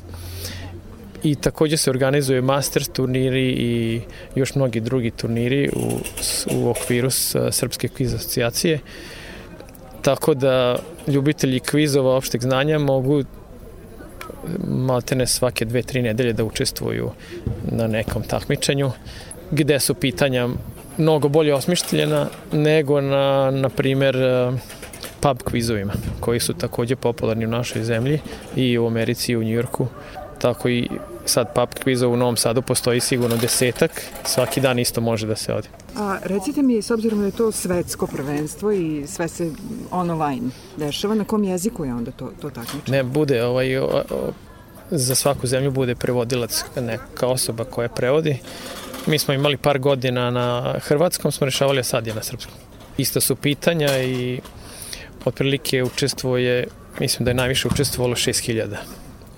I 1.24 1.36
takođe 1.36 1.78
se 1.78 1.90
organizuje 1.90 2.42
Masters 2.42 2.88
turniri 2.88 3.50
i 3.50 4.02
još 4.36 4.56
mnogi 4.56 4.80
drugi 4.80 5.12
turniri 5.12 5.70
u, 5.76 6.00
u 6.56 6.70
okviru 6.70 7.10
Srpske 7.52 7.88
kviz 7.88 8.14
asocijacije. 8.14 8.80
Tako 10.02 10.34
da 10.34 10.80
ljubitelji 11.08 11.60
kvizova 11.60 12.16
opšteg 12.16 12.42
znanja 12.42 12.80
mogu 12.80 13.24
maltene 14.68 15.28
svake 15.28 15.66
dve, 15.66 15.82
tri 15.82 16.02
nedelje 16.02 16.34
da 16.34 16.44
učestvuju 16.44 17.12
na 17.72 17.88
nekom 17.88 18.24
takmičenju 18.24 18.92
gde 19.52 19.80
su 19.80 19.94
pitanja 19.94 20.50
mnogo 20.98 21.30
bolje 21.30 21.54
osmišljena 21.54 22.28
nego 22.52 23.02
na, 23.02 23.52
na 23.52 23.70
primer, 23.70 24.16
pub 25.20 25.38
kvizovima 25.44 25.94
koji 26.20 26.40
su 26.40 26.54
takođe 26.54 26.96
popularni 26.96 27.46
u 27.46 27.50
našoj 27.50 27.84
zemlji 27.84 28.20
i 28.56 28.78
u 28.78 28.88
Americi 28.88 29.32
i 29.32 29.38
u 29.38 29.44
Njujorku. 29.44 29.88
Tako 30.42 30.70
i 30.70 30.90
sad 31.26 31.54
pub 31.54 31.70
kviza 31.84 32.08
u 32.08 32.18
Novom 32.18 32.38
Sadu 32.38 32.62
postoji 32.62 33.00
sigurno 33.00 33.38
desetak, 33.38 34.02
svaki 34.26 34.62
dan 34.62 34.80
isto 34.80 35.02
može 35.02 35.28
da 35.28 35.36
se 35.36 35.54
odi. 35.54 35.68
A 35.96 36.18
recite 36.24 36.62
mi, 36.62 36.82
s 36.82 36.92
obzirom 36.92 37.20
da 37.20 37.26
je 37.26 37.32
to 37.32 37.52
svetsko 37.52 38.08
prvenstvo 38.08 38.72
i 38.72 39.04
sve 39.08 39.28
se 39.28 39.52
online 39.92 40.50
dešava, 40.78 41.16
na 41.16 41.24
kom 41.24 41.44
jeziku 41.44 41.86
je 41.86 41.94
onda 41.94 42.12
to, 42.12 42.32
to 42.42 42.50
takmiče? 42.50 42.92
Ne, 42.92 43.04
bude 43.04 43.44
ovaj, 43.44 43.78
o, 43.78 43.86
o, 43.86 44.04
za 44.92 45.16
svaku 45.16 45.48
zemlju 45.48 45.72
bude 45.72 45.96
prevodilac 45.96 46.64
neka 46.76 47.28
osoba 47.28 47.64
koja 47.64 47.90
prevodi. 47.90 48.38
Mi 49.06 49.20
smo 49.20 49.34
imali 49.34 49.58
par 49.58 49.80
godina 49.80 50.32
na 50.32 50.76
hrvatskom, 50.80 51.32
smo 51.32 51.46
rešavali, 51.46 51.80
a 51.80 51.84
sad 51.84 52.08
je 52.08 52.14
na 52.14 52.24
srpskom. 52.24 52.56
Ista 52.98 53.22
su 53.22 53.36
pitanja 53.36 54.04
i 54.04 54.40
otprilike 55.26 55.84
učestvuje, 55.84 56.68
mislim 57.00 57.26
da 57.26 57.32
je 57.32 57.36
najviše 57.36 57.68
učestvovalo 57.68 58.16
6000 58.16 58.78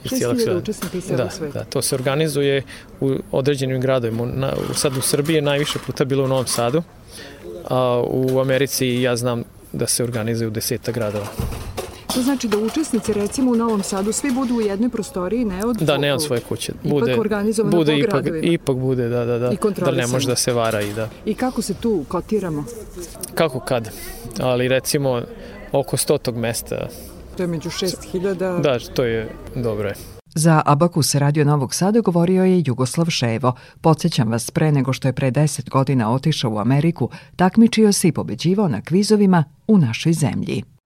iz 0.04 0.12
cijelog 0.12 0.38
sveta. 0.38 0.58
učesnika 0.58 1.16
da, 1.18 1.30
sveta. 1.30 1.60
Da, 1.60 1.66
to 1.66 1.82
se 1.82 1.96
organizuje 1.96 2.64
u 3.00 3.16
određenim 3.32 3.82
gradovima. 3.82 4.26
Na, 4.26 4.54
sad 4.76 4.98
u 4.98 5.02
Srbiji 5.02 5.36
je 5.36 5.42
najviše 5.42 5.80
puta 5.86 6.06
bilo 6.06 6.24
u 6.24 6.28
Novom 6.28 6.48
Sadu, 6.48 6.84
a 7.70 8.04
u 8.08 8.40
Americi 8.40 8.88
ja 8.88 9.16
znam 9.16 9.44
da 9.74 9.88
se 9.88 10.04
organizuje 10.04 10.48
u 10.48 10.52
deseta 10.52 10.92
gradova. 10.92 11.28
To 12.14 12.22
znači 12.22 12.48
da 12.48 12.58
učesnici 12.58 13.14
recimo 13.14 13.52
u 13.52 13.56
Novom 13.56 13.84
Sadu 13.84 14.12
svi 14.12 14.32
budu 14.32 14.56
u 14.56 14.62
jednoj 14.62 14.90
prostoriji, 14.90 15.46
ne 15.46 15.66
od 15.66 15.78
Da, 15.78 15.98
ne 15.98 16.14
od 16.14 16.24
svoje 16.24 16.42
kuće. 16.42 16.74
Bude, 16.84 17.12
ipak 17.12 17.22
organizovano 17.22 17.78
bude 17.78 17.92
po 17.92 17.98
ipak, 17.98 18.12
gradovima. 18.12 18.54
ipak 18.54 18.76
bude, 18.76 19.10
da, 19.10 19.26
da, 19.26 19.38
da. 19.40 19.52
I 19.52 19.58
da 19.86 19.92
ne 19.92 20.08
može 20.08 20.28
da 20.28 20.36
se 20.36 20.54
vara 20.54 20.82
i 20.82 20.94
da. 20.94 21.10
I 21.26 21.34
kako 21.34 21.62
se 21.62 21.74
tu 21.74 22.06
kotiramo? 22.08 22.66
Kako 23.36 23.60
kad? 23.60 23.90
Ali 24.40 24.68
recimo 24.68 25.22
oko 25.72 25.98
stotog 25.98 26.38
mesta 26.38 26.88
To 27.40 27.44
je 27.44 27.48
među 27.48 27.70
6000. 27.70 28.62
Da, 28.62 28.80
to 28.80 29.04
je 29.04 29.30
dobro. 29.56 29.92
Za 30.36 30.62
Abakus 30.66 31.16
Radio 31.16 31.46
Novog 31.46 31.74
Sada 31.74 32.00
govorio 32.00 32.44
je 32.44 32.64
Jugoslav 32.66 33.06
Ševo. 33.10 33.54
Podsećam 33.82 34.32
vas, 34.32 34.52
pre 34.52 34.72
nego 34.72 34.94
što 34.94 35.08
je 35.08 35.14
pre 35.14 35.32
10 35.32 35.70
godina 35.70 36.12
otišao 36.12 36.52
u 36.52 36.58
Ameriku, 36.58 37.10
takmičio 37.36 37.92
se 37.92 38.08
i 38.08 38.12
pobeđivao 38.12 38.68
na 38.68 38.82
kvizovima 38.82 39.44
u 39.68 39.78
našoj 39.78 40.14
zemlji. 40.14 40.79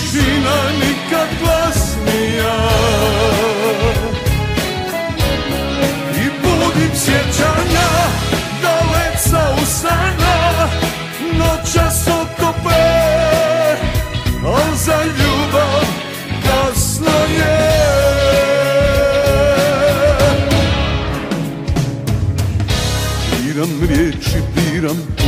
Tišina 0.00 0.56
nikad 0.80 1.28
glasnija. 1.40 2.56
I 6.16 6.30
budim 6.42 6.90
sjećanja 6.94 7.88
Daleca 8.62 9.62
usana 9.62 10.68
Noćas 11.38 12.08
otope 12.08 12.82
Al 14.44 14.74
za 14.76 14.98
ljubav 15.04 15.84
kasno 16.42 17.10
je. 17.36 17.70
Biram 23.42 23.80
riječi, 23.88 24.42
biram 24.54 25.19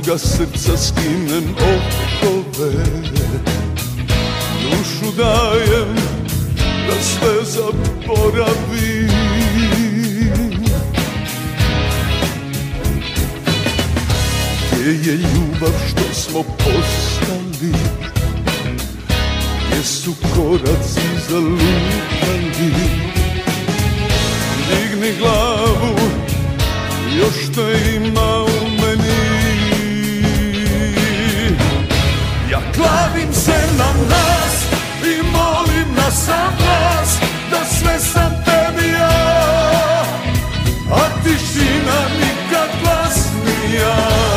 Svoga 0.00 0.18
srca 0.18 0.76
skinem 0.76 1.54
okove. 1.60 2.72
Dušu 4.62 5.12
dajem 5.16 5.94
da 6.86 7.02
sve 7.02 7.44
zaboravim. 7.44 9.10
Gdje 14.72 14.90
je 14.90 15.16
ljubav 15.16 15.72
što 15.88 16.14
smo 16.14 16.42
postali? 16.42 17.74
Gdje 19.66 19.82
su 19.84 20.14
koraci 20.34 21.00
zalutali 21.28 22.72
Digni 24.68 25.12
glavu, 25.18 25.96
još 27.18 27.54
te 27.54 27.96
ima 27.96 28.42
u 28.42 28.69
klavim 32.80 33.32
se 33.32 33.58
na 33.78 33.92
nas 34.08 34.54
i 35.04 35.22
molim 35.22 35.94
na 35.96 36.10
sam 36.10 36.56
glas 36.58 37.18
Da 37.50 37.64
sve 37.64 37.98
sam 37.98 38.44
tebi 38.44 38.88
ja, 38.88 39.10
a 40.92 41.22
tišina 41.24 42.00
nikad 42.20 42.68
glasnija 42.82 44.29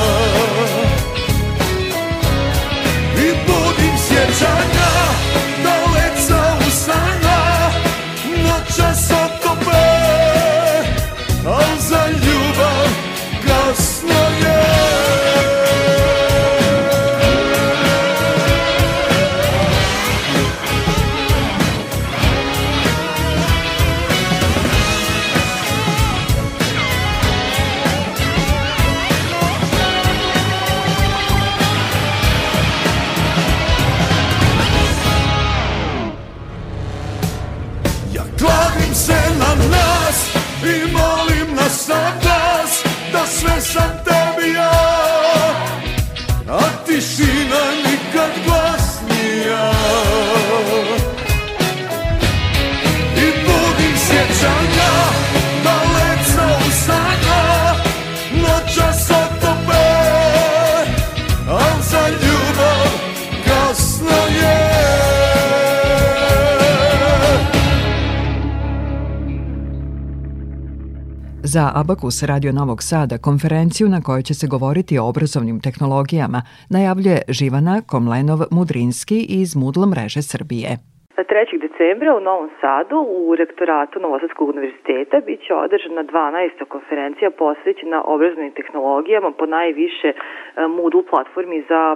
Abakus 71.73 72.23
Radio 72.23 72.51
Novog 72.51 72.83
Sada 72.83 73.17
konferenciju 73.17 73.89
na 73.89 74.01
kojoj 74.01 74.23
će 74.23 74.33
se 74.33 74.47
govoriti 74.47 74.97
o 74.97 75.05
obrazovnim 75.05 75.59
tehnologijama 75.59 76.41
najavljuje 76.69 77.21
Živana 77.27 77.81
Komlenov-Mudrinski 77.81 79.25
iz 79.29 79.55
Moodle 79.55 79.87
mreže 79.87 80.21
Srbije. 80.21 80.92
3. 81.17 81.59
decembra 81.59 82.15
u 82.15 82.19
Novom 82.19 82.49
Sadu 82.61 83.05
u 83.09 83.35
rektoratu 83.35 83.99
Novosadskog 83.99 84.49
univerziteta 84.49 85.19
biće 85.19 85.53
održana 85.53 86.03
12. 86.03 86.65
konferencija 86.67 87.31
posvećena 87.31 88.03
obrazovnim 88.05 88.51
tehnologijama 88.51 89.31
po 89.31 89.45
najviše 89.45 90.07
e, 90.07 90.67
Moodle 90.67 91.03
platformi 91.09 91.63
za 91.69 91.95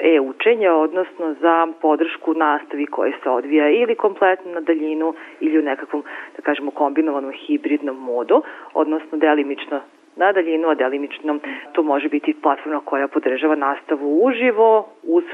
e-učenje, 0.00 0.70
odnosno 0.70 1.34
za 1.40 1.66
podršku 1.80 2.34
nastavi 2.34 2.86
koja 2.86 3.12
se 3.22 3.30
odvija 3.30 3.70
ili 3.70 3.94
kompletno 3.94 4.52
na 4.52 4.60
daljinu 4.60 5.14
ili 5.40 5.58
u 5.58 5.62
nekakvom, 5.62 6.02
da 6.36 6.42
kažemo, 6.42 6.70
kombinovanom 6.70 7.32
hibridnom 7.32 7.96
modu, 7.96 8.42
odnosno 8.74 9.18
delimično 9.18 9.80
na 10.16 10.32
daljinu, 10.32 10.68
a 10.68 10.74
delimično 10.74 11.38
to 11.72 11.82
može 11.82 12.08
biti 12.08 12.36
platforma 12.42 12.80
koja 12.84 13.08
podržava 13.08 13.54
nastavu 13.54 14.24
uživo 14.24 14.88
uz 15.02 15.24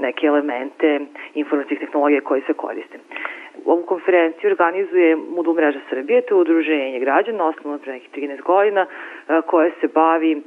neke 0.00 0.26
elemente 0.26 1.00
informacijnih 1.34 1.80
tehnologija 1.80 2.20
koje 2.20 2.42
se 2.46 2.52
koriste. 2.52 2.98
Ovu 3.64 3.82
konferenciju 3.82 4.50
organizuje 4.50 5.16
Moodle 5.16 5.54
mreža 5.54 5.80
Srbije, 5.90 6.20
to 6.20 6.34
je 6.34 6.40
udruženje 6.40 7.00
građana, 7.00 7.44
osnovno 7.44 7.78
pre 7.78 7.92
nekih 7.92 8.10
13 8.14 8.42
godina, 8.42 8.86
koje 9.46 9.72
se 9.80 9.88
bavi 9.88 10.42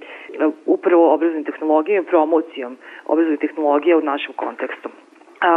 upravo 0.66 1.14
obrazovnim 1.14 1.44
tehnologijama 1.44 2.04
i 2.04 2.10
promocijom 2.10 2.78
obrazovnih 3.06 3.40
tehnologija 3.40 3.98
u 3.98 4.02
našem 4.02 4.34
kontekstu. 4.34 4.90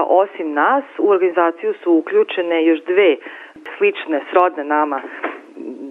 Osim 0.07 0.53
nas, 0.53 0.85
u 0.99 1.11
organizaciju 1.11 1.75
su 1.83 1.93
uključene 1.93 2.65
još 2.67 2.85
dve 2.85 3.17
slične, 3.77 4.21
srodne 4.31 4.65
nama 4.65 5.03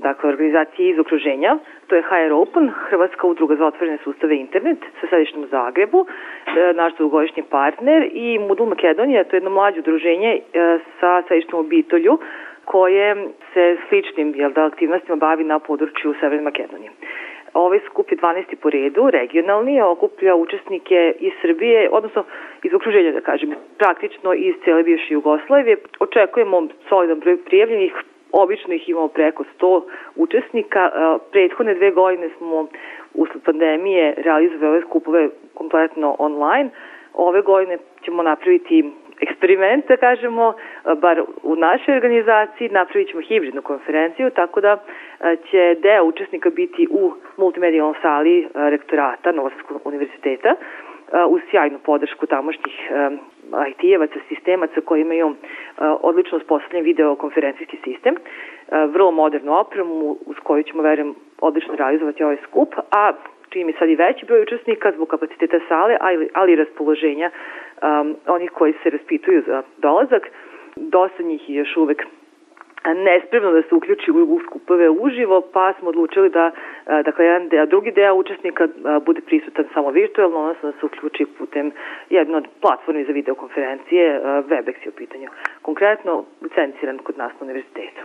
dakle, 0.02 0.30
organizacije 0.30 0.90
iz 0.90 1.00
okruženja, 1.00 1.58
to 1.90 1.96
je 1.96 2.02
HR 2.02 2.34
Open, 2.34 2.70
Hrvatska 2.90 3.28
udruga 3.28 3.56
za 3.56 3.66
otvorene 3.66 3.98
sustave 4.04 4.36
internet 4.36 4.78
sa 5.02 5.08
sedištem 5.10 5.44
u 5.44 5.48
Zagrebu, 5.48 6.06
e, 6.06 6.74
naš 6.74 6.94
dugogodišnji 6.98 7.44
partner 7.50 8.10
i 8.12 8.40
Moodle 8.40 8.66
Makedonija, 8.66 9.24
to 9.24 9.36
je 9.36 9.38
jedno 9.38 9.50
mlađe 9.50 9.80
udruženje 9.80 10.32
e, 10.36 10.42
sa 11.00 11.24
sedištem 11.28 11.60
u 11.60 11.64
Bitolju, 11.64 12.20
koje 12.66 13.16
se 13.54 13.78
sličnim 13.90 14.34
jel 14.36 14.52
da, 14.52 14.66
aktivnostima 14.66 15.16
bavi 15.16 15.44
na 15.44 15.60
području 15.60 16.14
Severne 16.20 16.44
Makedonije. 16.44 16.92
Ovaj 17.54 17.80
skup 17.86 18.12
je 18.12 18.18
12. 18.18 18.56
po 18.62 18.70
redu, 18.70 19.10
regionalni, 19.10 19.82
okuplja 19.82 20.36
učesnike 20.36 21.14
iz 21.20 21.34
Srbije, 21.42 21.90
odnosno 21.92 22.24
iz 22.64 22.74
okruženja, 22.74 23.12
da 23.12 23.22
kažem, 23.22 23.56
praktično 23.78 24.34
iz 24.34 24.56
cele 24.66 24.84
bivše 24.84 25.14
Jugoslavije. 25.14 25.78
Očekujemo 26.00 26.68
solidan 26.90 27.20
broj 27.20 27.38
prijavljenih, 27.46 27.94
obično 28.32 28.74
ih 28.74 28.90
imamo 28.90 29.08
preko 29.08 29.44
100 29.60 29.82
učesnika. 30.16 30.92
Prethodne 31.32 31.74
dve 31.74 31.92
godine 31.92 32.30
smo 32.38 32.68
usled 33.14 33.44
pandemije 33.44 34.14
realizovali 34.18 34.68
ove 34.68 34.82
skupove 34.82 35.30
kompletno 35.54 36.16
online. 36.20 36.70
Ove 37.14 37.42
godine 37.42 37.78
ćemo 38.06 38.24
napraviti 38.24 38.92
eksperiment, 39.22 39.88
da 39.88 39.98
kažemo, 39.98 40.54
bar 41.02 41.22
u 41.44 41.56
našoj 41.56 41.96
organizaciji, 41.96 42.70
napravit 42.70 43.10
ćemo 43.10 43.22
hibridnu 43.22 43.62
konferenciju, 43.62 44.30
tako 44.30 44.62
da 44.62 44.78
će 45.52 45.76
deo 45.82 46.04
učesnika 46.04 46.50
biti 46.50 46.88
u 46.92 47.12
multimedijalnom 47.38 47.96
sali 48.02 48.48
rektorata 48.54 49.32
Novosadskog 49.32 49.82
univerziteta, 49.86 50.56
uz 51.28 51.42
sjajnu 51.52 51.80
podršku 51.86 52.26
tamošnjih 52.26 52.92
IT-evaca, 53.70 54.20
sistemaca 54.28 54.82
koji 54.82 55.02
imaju 55.02 55.36
odlično 55.78 56.38
uspostavljen 56.38 56.84
videokonferencijski 56.84 57.78
sistem, 57.84 58.16
vrlo 58.72 59.12
modernu 59.12 59.60
opremu 59.60 60.18
uz 60.26 60.36
koju 60.44 60.64
ćemo, 60.64 60.84
verujem, 60.84 61.16
odlično 61.42 61.76
realizovati 61.76 62.24
ovaj 62.24 62.38
skup, 62.48 62.74
a 62.92 63.14
čini 63.50 63.66
mi 63.66 63.74
sad 63.74 63.90
i 63.90 63.96
veći 63.96 64.26
broj 64.26 64.42
učesnika 64.42 64.92
zbog 64.92 65.08
kapaciteta 65.08 65.60
sale, 65.68 65.98
ali, 66.02 66.30
ali 66.34 66.52
i 66.52 66.56
raspoloženja 66.56 67.30
um, 67.32 68.16
onih 68.28 68.52
koji 68.52 68.74
se 68.84 68.90
raspituju 68.90 69.44
za 69.48 69.64
dolazak. 69.78 70.28
Dosta 70.76 71.24
njih 71.24 71.50
je 71.50 71.56
još 71.56 71.78
uvek 71.78 72.06
nespremno 72.86 73.52
da 73.52 73.62
se 73.62 73.76
uključi 73.76 74.12
u 74.12 74.40
skupove 74.46 74.90
uživo, 74.90 75.42
pa 75.54 75.74
smo 75.80 75.90
odlučili 75.90 76.30
da 76.30 76.52
dakle, 76.86 77.26
jedan 77.26 77.50
deo, 77.50 77.66
drugi 77.66 77.92
deo 77.92 78.14
učesnika 78.14 78.68
bude 79.06 79.22
prisutan 79.22 79.66
samo 79.74 79.90
virtualno, 79.90 80.40
odnosno 80.40 80.72
da 80.72 80.80
se 80.80 80.86
uključi 80.86 81.26
putem 81.38 81.72
jedne 82.10 82.38
od 82.38 82.48
platformi 82.62 83.04
za 83.04 83.12
videokonferencije, 83.12 84.22
Webex 84.24 84.76
je 84.86 84.90
u 84.90 84.98
pitanju. 84.98 85.30
Konkretno, 85.62 86.26
licenciran 86.42 86.98
kod 86.98 87.18
nas 87.18 87.32
na 87.32 87.46
univerzitetu. 87.46 88.02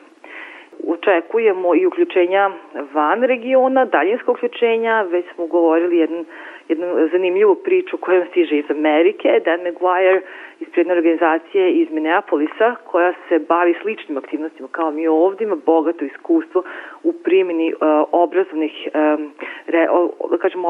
Očekujemo 0.88 1.74
i 1.74 1.86
uključenja 1.86 2.50
van 2.92 3.22
regiona, 3.22 3.84
daljinsko 3.84 4.32
uključenja, 4.32 5.02
već 5.02 5.24
smo 5.34 5.46
govorili 5.46 5.98
jedan 5.98 6.24
jednu 6.68 7.08
zanimljivu 7.12 7.54
priču 7.54 7.96
koja 7.96 8.26
stiže 8.26 8.58
iz 8.58 8.70
Amerike, 8.70 9.40
Dan 9.44 9.60
McGuire 9.60 10.20
iz 10.60 10.68
predne 10.72 10.92
organizacije 10.92 11.72
iz 11.72 11.90
Minneapolisa 11.90 12.74
koja 12.84 13.12
se 13.28 13.38
bavi 13.38 13.74
sličnim 13.82 14.18
aktivnostima 14.18 14.68
kao 14.72 14.90
mi 14.90 15.06
ovdje, 15.06 15.44
ima 15.44 15.56
bogato 15.66 16.04
iskustvo 16.04 16.62
u 17.02 17.12
primjeni 17.12 17.72
uh, 17.72 17.78
obrazovnih 18.12 18.88
um, 18.94 19.32
re, 19.66 19.88
o, 19.90 20.10
kažemo, 20.40 20.68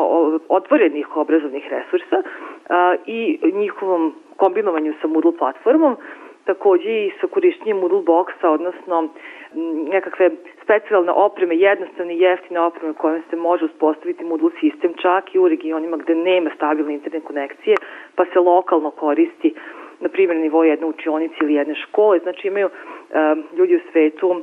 otvorenih 0.49 1.16
obrazovnih 1.16 1.64
resursa 1.70 2.18
uh, 2.18 2.26
i 3.07 3.38
njihovom 3.53 4.14
kombinovanju 4.36 4.95
sa 5.01 5.07
Moodle 5.07 5.32
platformom 5.38 5.97
takođe 6.45 6.90
i 6.90 7.12
sa 7.20 7.26
korišćenjem 7.26 7.78
Moodle 7.78 8.03
boxa, 8.03 8.49
odnosno 8.49 9.09
nekakve 9.90 10.30
specijalne 10.62 11.12
opreme, 11.12 11.57
jednostavne 11.57 12.14
i 12.14 12.20
jeftine 12.20 12.61
opreme 12.61 12.94
kojom 12.94 13.22
se 13.30 13.36
može 13.36 13.64
uspostaviti 13.64 14.24
Moodle 14.24 14.50
sistem 14.61 14.94
čak 15.02 15.34
i 15.34 15.38
u 15.38 15.48
regionima 15.48 15.96
gde 15.96 16.14
nema 16.14 16.50
stabilne 16.57 16.94
internet 16.94 17.24
konekcije, 17.24 17.76
pa 18.14 18.24
se 18.24 18.38
lokalno 18.38 18.90
koristi 18.90 19.55
na 20.00 20.09
primjer 20.09 20.40
nivo 20.40 20.64
jedne 20.64 20.86
učionice 20.86 21.34
ili 21.40 21.55
jedne 21.55 21.74
škole, 21.74 22.18
znači 22.18 22.48
imaju 22.48 22.68
um, 22.68 23.44
ljudi 23.57 23.76
u 23.76 23.80
svetu 23.92 24.28
um, 24.28 24.42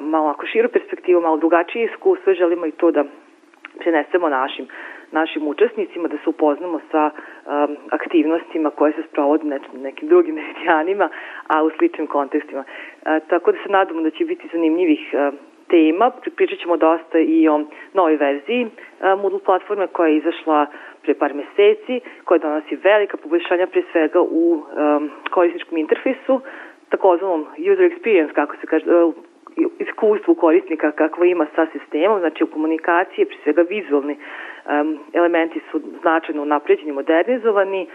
malo 0.00 0.28
ako 0.28 0.46
širu 0.46 0.68
perspektivu, 0.68 1.20
malo 1.20 1.36
drugačije 1.36 1.84
iskustvo, 1.84 2.34
želimo 2.34 2.66
i 2.66 2.72
to 2.72 2.90
da 2.90 3.04
prenesemo 3.78 4.28
našim 4.28 4.66
našim 5.12 5.46
učesnicima, 5.48 6.08
da 6.08 6.16
se 6.16 6.30
upoznamo 6.30 6.80
sa 6.90 7.10
um, 7.10 7.76
aktivnostima 7.90 8.70
koje 8.70 8.92
se 8.92 9.02
sprovode 9.10 9.44
ne, 9.44 9.58
nekim 9.82 10.08
drugim 10.08 10.34
meridijanima, 10.40 11.08
a 11.46 11.62
u 11.62 11.70
sličnim 11.70 12.06
kontekstima. 12.06 12.64
Uh, 12.64 13.28
tako 13.28 13.52
da 13.52 13.58
se 13.62 13.68
nadamo 13.68 14.00
da 14.02 14.10
će 14.10 14.24
biti 14.24 14.48
zanimljivih 14.52 15.00
uh, 15.12 15.34
tema. 15.68 16.10
Pričat 16.36 16.58
ćemo 16.58 16.76
dosta 16.76 17.18
i 17.18 17.48
o 17.48 17.64
novoj 17.94 18.16
verziji 18.16 18.64
uh, 18.64 19.20
Moodle 19.20 19.40
platforme 19.44 19.86
koja 19.86 20.08
je 20.08 20.16
izašla 20.16 20.66
pre 21.02 21.14
par 21.14 21.34
meseci, 21.34 22.00
koja 22.24 22.38
donosi 22.38 22.76
velika 22.76 23.16
poboljšanja 23.16 23.66
pre 23.66 23.82
svega 23.92 24.20
u 24.20 24.52
um, 24.52 25.10
korisničkom 25.30 25.78
interfejsu, 25.78 26.40
takozvanom 26.88 27.46
user 27.58 27.90
experience, 27.92 28.32
kako 28.32 28.56
se 28.56 28.66
kaže, 28.66 28.84
uh, 28.94 29.14
iskustvu 29.78 30.34
korisnika 30.34 30.92
kakvo 30.92 31.24
ima 31.24 31.46
sa 31.54 31.66
sistemom, 31.72 32.20
znači 32.20 32.44
u 32.44 32.46
komunikaciji, 32.46 33.24
pri 33.24 33.36
svega 33.44 33.62
vizualni 33.62 34.16
elementi 35.12 35.60
su 35.70 35.80
značajno 36.00 36.44
napređeni, 36.44 36.92
modernizovani, 36.92 37.82
uh, 37.82 37.88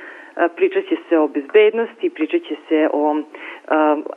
pričat 0.55 0.83
će 0.89 0.95
se 1.09 1.17
o 1.17 1.27
bezbednosti, 1.27 2.09
pričat 2.09 2.41
će 2.41 2.55
se 2.69 2.89
o 2.93 3.11
um, 3.11 3.25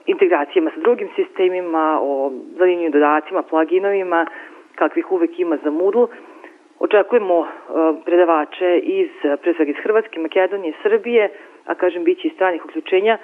integracijama 0.07 0.71
sa 0.75 0.81
drugim 0.81 1.09
sistemima, 1.17 1.99
o 2.03 2.33
zanimljivim 2.59 2.93
dodacima, 2.93 3.43
pluginovima, 3.43 4.27
kakvih 4.75 5.13
uvek 5.13 5.39
ima 5.39 5.59
za 5.65 5.71
Moodle. 5.71 6.07
Očekujemo 6.79 7.39
uh, 7.39 7.49
predavače 8.05 8.79
iz, 8.79 9.11
pre 9.43 9.55
svega 9.55 9.71
iz 9.71 9.77
Hrvatske, 9.83 10.21
Makedonije, 10.21 10.75
Srbije, 10.83 11.31
a 11.67 11.75
kažem, 11.75 12.05
bit 12.05 12.19
će 12.19 12.29
i 12.29 12.35
stranih 12.35 12.65
uključenja. 12.65 13.19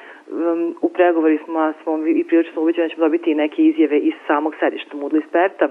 U 0.81 0.89
pregovori 0.89 1.39
smo, 1.45 1.73
smo 1.83 2.07
i 2.07 2.25
prilično 2.25 2.63
uveđeni 2.63 2.89
da 2.89 2.95
ćemo 2.95 3.07
dobiti 3.07 3.31
i 3.31 3.35
neke 3.35 3.63
izjave 3.63 3.99
iz 3.99 4.15
samog 4.27 4.55
sedišta 4.61 4.97
Moodle 4.97 5.21
Experta, 5.21 5.69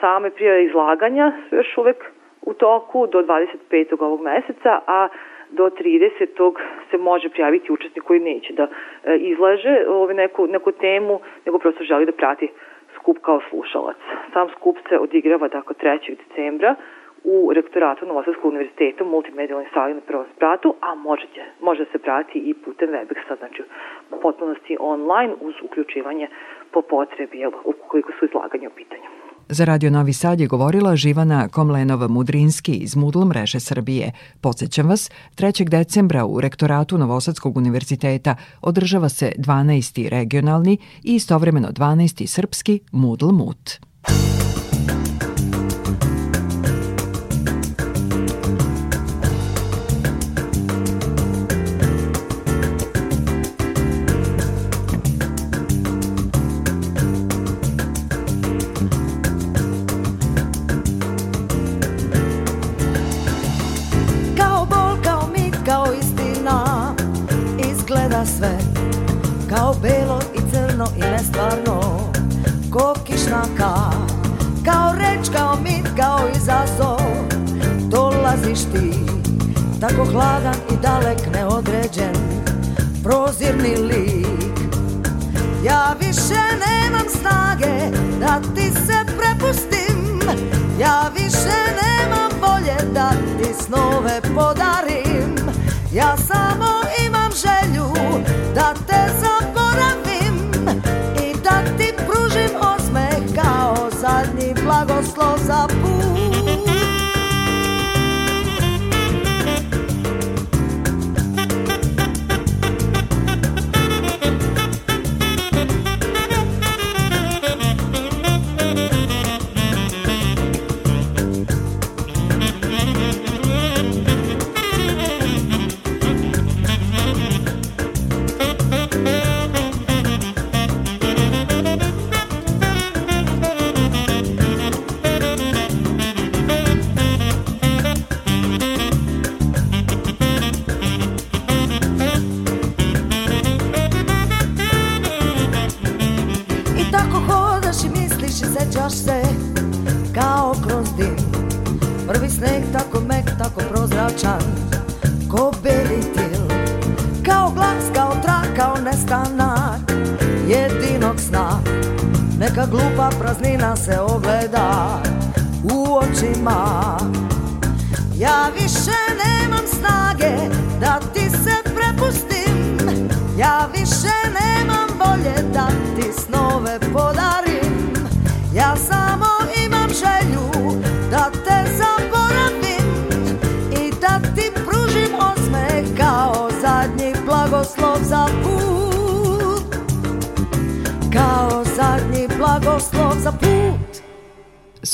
same 0.00 0.30
prijave 0.30 0.64
izlaganja 0.64 1.32
su 1.48 1.56
još 1.56 1.78
uvek 1.78 2.15
u 2.46 2.54
toku 2.54 3.06
do 3.06 3.22
25. 3.22 4.02
ovog 4.02 4.20
meseca, 4.20 4.80
a 4.86 5.08
do 5.50 5.70
30. 5.70 6.52
se 6.90 6.98
može 6.98 7.28
prijaviti 7.28 7.72
učesnik 7.72 8.04
koji 8.04 8.20
neće 8.20 8.52
da 8.52 8.62
e, 9.04 9.16
izlaže 9.16 9.84
ove 9.88 10.14
neku, 10.14 10.46
neku 10.46 10.72
temu, 10.72 11.20
nego 11.46 11.58
prosto 11.58 11.84
želi 11.84 12.06
da 12.06 12.12
prati 12.12 12.48
skup 12.94 13.18
kao 13.22 13.40
slušalac. 13.50 13.96
Sam 14.32 14.48
skup 14.48 14.76
se 14.88 14.98
odigrava 14.98 15.48
dakle 15.48 15.74
3. 15.82 16.16
decembra 16.28 16.74
u 17.24 17.52
rektoratu 17.54 18.06
Novosadskog 18.06 18.44
univerziteta 18.44 19.04
u 19.04 19.06
multimedijalnoj 19.06 19.68
sali 19.74 19.94
na 19.94 20.00
prvom 20.00 20.24
spratu, 20.36 20.74
a 20.80 20.94
može, 20.94 21.26
može 21.60 21.84
da 21.84 21.90
se 21.90 21.98
prati 21.98 22.38
i 22.38 22.54
putem 22.54 22.88
Webexa, 22.90 23.38
znači 23.38 23.62
potpunosti 24.22 24.76
online 24.80 25.34
uz 25.40 25.54
uključivanje 25.62 26.28
po 26.70 26.82
potrebi, 26.82 27.46
ukoliko 27.64 28.12
su 28.18 28.24
izlaganje 28.24 28.68
u 28.68 28.76
pitanju. 28.76 29.15
Za 29.48 29.64
Radio 29.64 29.90
Novi 29.90 30.12
Sad 30.12 30.40
je 30.40 30.46
govorila 30.46 30.96
Živana 30.96 31.48
Komlenova-Mudrinski 31.48 32.72
iz 32.72 32.96
Moodle 32.96 33.24
mreže 33.24 33.60
Srbije. 33.60 34.12
Podsećam 34.40 34.88
vas, 34.88 35.10
3. 35.36 35.68
decembra 35.68 36.24
u 36.24 36.40
rektoratu 36.40 36.98
Novosadskog 36.98 37.56
univerziteta 37.56 38.36
održava 38.60 39.08
se 39.08 39.32
12. 39.38 40.08
regionalni 40.08 40.78
i 41.02 41.14
istovremeno 41.14 41.68
12. 41.68 42.26
srpski 42.26 42.80
Moodle 42.92 43.32
Mut. 43.32 43.70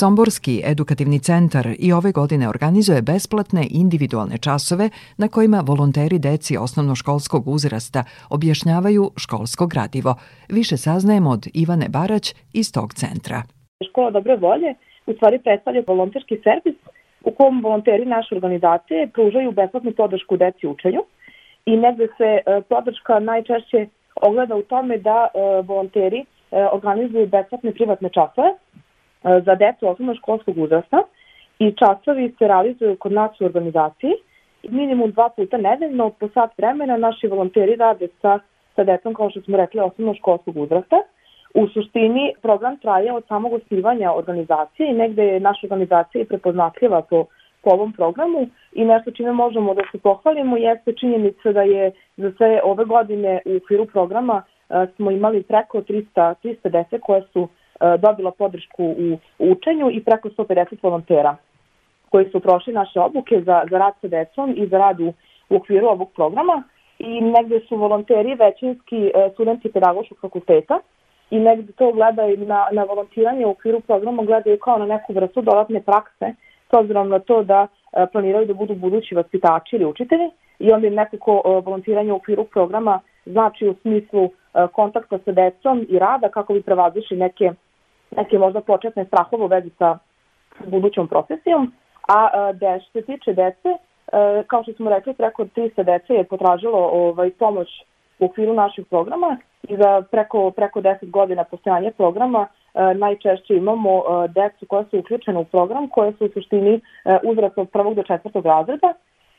Somborski 0.03 0.61
edukativni 0.71 1.19
centar 1.19 1.65
i 1.79 1.87
ove 1.99 2.11
godine 2.11 2.45
organizuje 2.49 3.01
besplatne 3.11 3.63
individualne 3.83 4.37
časove 4.45 4.85
na 5.21 5.27
kojima 5.35 5.59
volonteri 5.71 6.17
deci 6.29 6.53
osnovnoškolskog 6.65 7.43
uzrasta 7.55 8.01
objašnjavaju 8.35 9.03
školsko 9.23 9.65
gradivo. 9.73 10.11
Više 10.57 10.75
saznajemo 10.77 11.29
od 11.29 11.43
Ivane 11.61 11.87
Barać 11.95 12.25
iz 12.59 12.67
tog 12.75 12.89
centra. 13.01 13.39
Škola 13.89 14.09
dobre 14.17 14.35
volje 14.35 14.71
u 15.09 15.13
stvari 15.13 15.37
predstavlja 15.45 15.81
volonterski 15.87 16.35
servis 16.45 16.77
u 17.27 17.31
kom 17.37 17.61
volonteri 17.63 18.05
naše 18.05 18.35
organizacije 18.35 19.09
pružaju 19.15 19.51
besplatnu 19.51 19.91
podršku 20.01 20.37
deci 20.37 20.67
učenju 20.67 21.01
i 21.65 21.73
negde 21.77 22.07
se 22.17 22.29
e, 22.35 22.41
podrška 22.71 23.19
najčešće 23.19 23.87
ogleda 24.21 24.55
u 24.55 24.63
tome 24.71 24.97
da 24.97 25.19
e, 25.27 25.27
volonteri 25.61 26.19
e, 26.19 26.25
organizuju 26.77 27.27
besplatne 27.27 27.71
privatne 27.71 28.09
časove 28.09 28.51
za 29.23 29.55
decu 29.55 29.87
osnovnoškolskog 29.87 30.57
uzrasta 30.57 31.03
i 31.59 31.71
časovi 31.71 32.35
se 32.39 32.47
realizuju 32.47 32.95
kod 32.95 33.11
nas 33.11 33.41
u 33.41 33.45
organizaciji. 33.45 34.11
Minimum 34.69 35.11
dva 35.11 35.29
puta 35.29 35.57
nedeljno 35.57 36.09
po 36.09 36.29
sat 36.33 36.57
vremena 36.57 36.97
naši 36.97 37.27
volonteri 37.27 37.75
rade 37.75 38.07
sa, 38.21 38.39
sa 38.75 38.83
decom, 38.83 39.13
kao 39.13 39.29
što 39.29 39.41
smo 39.41 39.57
rekli, 39.57 39.79
osnovnoškolskog 39.79 40.57
uzrasta. 40.57 40.95
U 41.53 41.67
suštini 41.67 42.33
program 42.41 42.77
traje 42.77 43.13
od 43.13 43.23
samog 43.27 43.53
osnivanja 43.53 44.13
organizacije 44.13 44.89
i 44.89 44.93
negde 44.93 45.25
je 45.25 45.39
naša 45.39 45.67
organizacija 45.67 46.21
i 46.21 46.25
prepoznatljiva 46.25 47.01
po, 47.01 47.25
po 47.61 47.69
ovom 47.69 47.93
programu 47.93 48.47
i 48.71 48.85
nešto 48.85 49.11
čime 49.11 49.31
možemo 49.31 49.73
da 49.73 49.81
se 49.91 49.99
pohvalimo 49.99 50.57
jeste 50.57 50.93
činjenica 50.93 51.51
da 51.51 51.61
je 51.61 51.91
za 52.17 52.31
sve 52.37 52.61
ove 52.63 52.85
godine 52.85 53.41
u 53.45 53.55
okviru 53.57 53.85
programa 53.85 54.43
smo 54.95 55.11
imali 55.11 55.43
preko 55.43 55.81
300, 55.81 56.33
300 56.43 56.69
dece 56.69 56.99
koje 56.99 57.21
su 57.33 57.47
E, 57.62 57.62
dobila 57.99 58.31
podršku 58.31 58.83
u 58.83 59.17
učenju 59.39 59.91
i 59.91 60.03
preko 60.03 60.29
150 60.29 60.77
volontera 60.83 61.35
koji 62.13 62.29
su 62.29 62.39
prošli 62.39 62.73
naše 62.73 62.99
obuke 62.99 63.41
za, 63.41 63.63
za 63.69 63.77
rad 63.77 63.93
sa 64.01 64.07
decom 64.07 64.53
i 64.57 64.67
za 64.67 64.77
rad 64.77 64.99
u, 64.99 65.13
u 65.49 65.55
okviru 65.55 65.87
ovog 65.87 66.09
programa. 66.15 66.63
I 66.99 67.21
negde 67.21 67.59
su 67.59 67.75
volonteri 67.75 68.35
većinski 68.35 68.99
e, 69.05 69.29
studenti 69.33 69.71
pedagoškog 69.71 70.17
fakulteta 70.21 70.79
i 71.29 71.39
negde 71.39 71.71
to 71.73 71.91
gledaju 71.91 72.37
na, 72.37 72.67
na 72.71 72.83
volontiranje 72.83 73.45
u 73.45 73.49
okviru 73.49 73.79
programa 73.79 74.23
gledaju 74.23 74.59
kao 74.59 74.77
na 74.77 74.85
neku 74.85 75.13
vrstu 75.13 75.41
dodatne 75.41 75.81
prakse 75.81 76.33
s 76.69 76.73
obzirom 76.73 77.09
na 77.09 77.19
to 77.19 77.43
da 77.43 77.67
e, 77.67 78.05
planiraju 78.11 78.45
da 78.45 78.53
budu 78.53 78.75
budući 78.75 79.15
vaspitači 79.15 79.75
ili 79.75 79.85
učitelji 79.85 80.29
i 80.59 80.71
onda 80.71 80.87
im 80.87 80.93
nekako 80.93 81.61
volontiranje 81.65 82.13
u 82.13 82.15
okviru 82.15 82.43
programa 82.43 82.99
znači 83.25 83.67
u 83.67 83.75
smislu 83.81 84.29
kontakta 84.71 85.17
sa 85.25 85.31
decom 85.31 85.85
i 85.89 85.99
rada 85.99 86.29
kako 86.29 86.53
bi 86.53 86.61
prevazišli 86.61 87.17
neke 87.17 87.51
neke 88.17 88.37
možda 88.37 88.61
početne 88.61 89.05
strahove 89.05 89.43
u 89.43 89.47
vezi 89.47 89.69
sa 89.77 89.97
budućom 90.65 91.07
profesijom, 91.07 91.73
a 92.07 92.51
de, 92.53 92.79
što 92.79 92.99
se 92.99 93.05
tiče 93.05 93.33
dece, 93.33 93.69
kao 94.47 94.63
što 94.63 94.73
smo 94.73 94.89
rekli, 94.89 95.13
preko 95.13 95.43
300 95.43 95.83
dece 95.83 96.13
je 96.13 96.23
potražilo 96.23 96.89
ovaj, 96.93 97.31
pomoć 97.31 97.67
u 98.19 98.25
okviru 98.25 98.53
naših 98.53 98.85
programa 98.85 99.37
i 99.63 99.77
za 99.77 100.01
preko, 100.11 100.51
preko 100.51 100.81
10 100.81 101.09
godina 101.09 101.43
postojanja 101.43 101.91
programa 101.91 102.47
najčešće 102.95 103.55
imamo 103.55 104.03
decu 104.27 104.65
koja 104.65 104.83
su 104.83 104.99
uključene 104.99 105.39
u 105.39 105.45
program, 105.45 105.87
koje 105.87 106.13
su 106.13 106.25
u 106.25 106.29
suštini 106.29 106.81
uzrast 107.23 107.57
od 107.57 107.69
prvog 107.69 107.95
do 107.95 108.03
četvrtog 108.03 108.45
razreda 108.45 108.93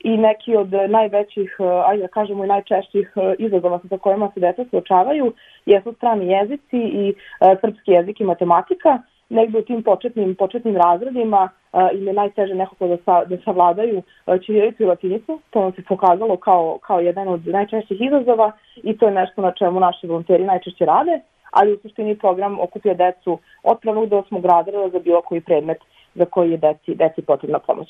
i 0.05 0.17
neki 0.17 0.57
od 0.57 0.73
najvećih, 0.89 1.57
ajde 1.87 2.03
da 2.03 2.09
kažemo 2.09 2.45
i 2.45 2.49
najčešćih 2.49 3.13
izazova 3.39 3.81
sa 3.89 3.99
kojima 3.99 4.31
se 4.35 4.41
deca 4.41 4.65
suočavaju 4.71 5.33
jesu 5.67 5.93
strani 5.93 6.27
jezici 6.27 6.79
i 6.79 7.15
srpski 7.61 7.91
jezik 7.91 8.21
i 8.21 8.25
matematika. 8.25 8.99
Negde 9.29 9.59
u 9.59 9.63
tim 9.63 9.83
početnim, 9.83 10.35
početnim 10.35 10.77
razredima 10.77 11.49
im 11.95 12.07
je 12.07 12.13
najteže 12.13 12.55
nekako 12.55 12.87
da, 12.87 12.97
sa, 13.05 13.25
da 13.25 13.37
savladaju 13.45 14.03
ćirilicu 14.47 14.83
i 14.83 14.87
latinicu. 14.87 15.41
To 15.51 15.61
nam 15.61 15.73
se 15.73 15.83
pokazalo 15.89 16.37
kao, 16.37 16.79
kao 16.87 17.01
jedan 17.01 17.29
od 17.29 17.47
najčešćih 17.47 18.01
izazova 18.01 18.53
i 18.83 18.97
to 18.99 19.07
je 19.07 19.15
nešto 19.15 19.43
na 19.43 19.53
čemu 19.53 19.81
naši 19.81 20.07
volonteri 20.07 20.45
najčešće 20.45 20.85
rade, 20.85 21.21
ali 21.51 21.73
u 21.73 21.79
suštini 21.83 22.19
program 22.19 22.61
okuplja 22.61 22.95
decu 22.95 23.39
od 23.63 23.79
prvog 23.81 24.09
do 24.09 24.19
osmog 24.19 24.45
razreda 24.45 24.89
za 24.89 24.99
bilo 24.99 25.23
koji 25.23 25.41
predmet 25.41 25.79
za 26.15 26.25
koji 26.25 26.51
je 26.51 26.57
deci, 26.57 26.95
deci 26.95 27.23
potrebna 27.23 27.59
pomoć 27.59 27.89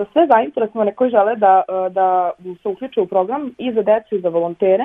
za 0.00 0.06
sve 0.12 0.26
zainteresovane 0.26 0.94
koji 0.94 1.10
žele 1.10 1.36
da, 1.36 1.62
da 1.90 2.30
se 2.62 2.68
uključe 2.68 3.00
u 3.00 3.06
program 3.06 3.54
i 3.58 3.72
za 3.72 3.82
decu 3.82 4.16
i 4.16 4.20
za 4.20 4.28
volontere, 4.28 4.84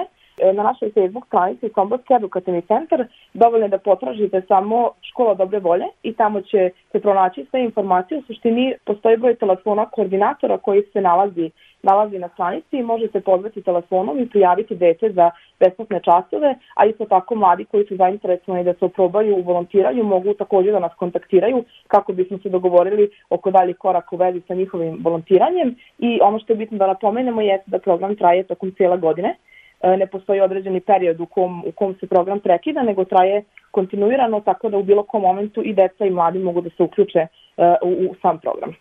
na 0.53 0.63
našoj 0.63 0.91
Facebook 0.91 1.25
stranici 1.27 1.69
Somborski 1.75 2.13
edukativni 2.13 2.61
centar 2.61 3.07
dovoljno 3.33 3.65
je 3.65 3.69
da 3.69 3.77
potražite 3.77 4.41
samo 4.47 4.89
škola 5.01 5.33
dobre 5.33 5.59
volje 5.59 5.85
i 6.03 6.13
tamo 6.13 6.41
će 6.41 6.69
se 6.91 6.99
pronaći 6.99 7.45
sve 7.49 7.63
informacije. 7.63 8.17
U 8.17 8.21
suštini 8.21 8.73
postoji 8.85 9.17
broj 9.17 9.35
telefona 9.35 9.85
koordinatora 9.85 10.57
koji 10.57 10.83
se 10.93 11.01
nalazi 11.01 11.51
nalazi 11.85 12.19
na 12.19 12.29
stranici. 12.29 12.77
I 12.77 12.83
možete 12.83 13.21
pozvati 13.21 13.61
telefonom 13.61 14.19
i 14.19 14.29
prijaviti 14.29 14.75
dete 14.75 15.11
za 15.11 15.31
besplatne 15.59 15.99
časove, 16.07 16.55
a 16.75 16.85
isto 16.85 17.05
tako 17.05 17.35
mladi 17.35 17.65
koji 17.65 17.85
su 17.85 17.95
zainteresovani 17.95 18.63
da 18.63 18.73
se 18.73 18.85
oprobaju 18.85 19.35
u 19.35 19.41
volontiranju 19.41 20.03
mogu 20.03 20.33
takođe 20.33 20.71
da 20.71 20.79
nas 20.79 20.95
kontaktiraju 20.95 21.63
kako 21.87 22.13
bismo 22.13 22.37
se 22.37 22.49
dogovorili 22.49 23.09
oko 23.29 23.51
dalji 23.51 23.73
korak 23.73 24.13
u 24.13 24.17
vezi 24.17 24.41
sa 24.47 24.53
njihovim 24.53 24.97
volontiranjem. 25.03 25.75
I 25.99 26.19
ono 26.21 26.39
što 26.39 26.53
je 26.53 26.57
bitno 26.57 26.77
da 26.77 26.87
napomenemo 26.87 27.41
jeste 27.41 27.71
da 27.71 27.79
program 27.79 28.15
traje 28.15 28.43
tokom 28.43 28.71
cijela 28.71 28.97
godine. 28.97 29.29
e, 29.29 29.54
ne 29.83 30.07
postoji 30.07 30.41
određeni 30.41 30.79
period 30.79 31.19
u 31.19 31.25
kom, 31.25 31.63
u 31.65 31.71
kom 31.71 31.95
se 31.99 32.07
program 32.07 32.39
prekida, 32.39 32.83
nego 32.83 33.05
traje 33.05 33.43
kontinuirano, 33.71 34.39
tako 34.39 34.69
da 34.69 34.77
u 34.77 34.83
bilo 34.83 35.03
kom 35.03 35.21
momentu 35.21 35.63
i 35.63 35.73
deca 35.73 36.05
i 36.05 36.09
mladi 36.09 36.39
mogu 36.39 36.61
da 36.61 36.69
se 36.69 36.83
uključe 36.83 37.27
uh, 37.57 37.65
u, 37.81 38.11
u 38.11 38.15
sam 38.21 38.39
program. 38.39 38.75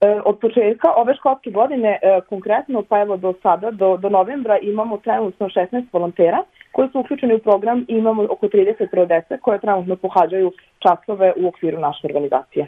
E, 0.00 0.20
od 0.24 0.38
početka 0.38 0.92
ove 0.96 1.14
školske 1.14 1.50
godine, 1.50 1.98
e, 2.02 2.20
konkretno 2.28 2.82
pa 2.82 3.00
evo 3.00 3.16
do 3.16 3.34
sada, 3.42 3.70
do, 3.70 3.96
do 3.96 4.08
novembra, 4.08 4.58
imamo 4.58 4.98
trenutno 4.98 5.48
16 5.48 5.84
volontera 5.92 6.42
koji 6.72 6.88
su 6.88 7.00
uključeni 7.00 7.34
u 7.34 7.38
program 7.38 7.84
i 7.88 7.94
imamo 7.94 8.26
oko 8.30 8.46
30 8.46 9.06
dece 9.06 9.38
koje 9.38 9.58
trenutno 9.58 9.96
pohađaju 9.96 10.52
časove 10.78 11.32
u 11.36 11.48
okviru 11.48 11.80
naše 11.80 12.06
organizacije. 12.06 12.66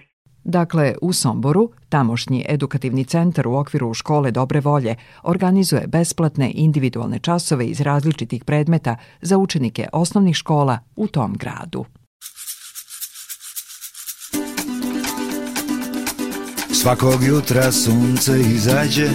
Dakle, 0.48 0.94
u 1.02 1.12
Somboru, 1.12 1.70
tamošnji 1.88 2.44
edukativni 2.48 3.04
centar 3.04 3.48
u 3.48 3.54
okviru 3.54 3.94
škole 3.94 4.30
Dobre 4.30 4.60
volje 4.60 4.94
organizuje 5.22 5.86
besplatne 5.86 6.52
individualne 6.54 7.18
časove 7.18 7.66
iz 7.66 7.80
različitih 7.80 8.44
predmeta 8.44 8.96
za 9.20 9.38
učenike 9.38 9.88
osnovnih 9.92 10.36
škola 10.36 10.78
u 10.96 11.06
tom 11.06 11.34
gradu. 11.34 11.84
Svakog 16.72 17.22
jutra 17.22 17.72
sunce 17.72 18.40
izađe 18.40 19.08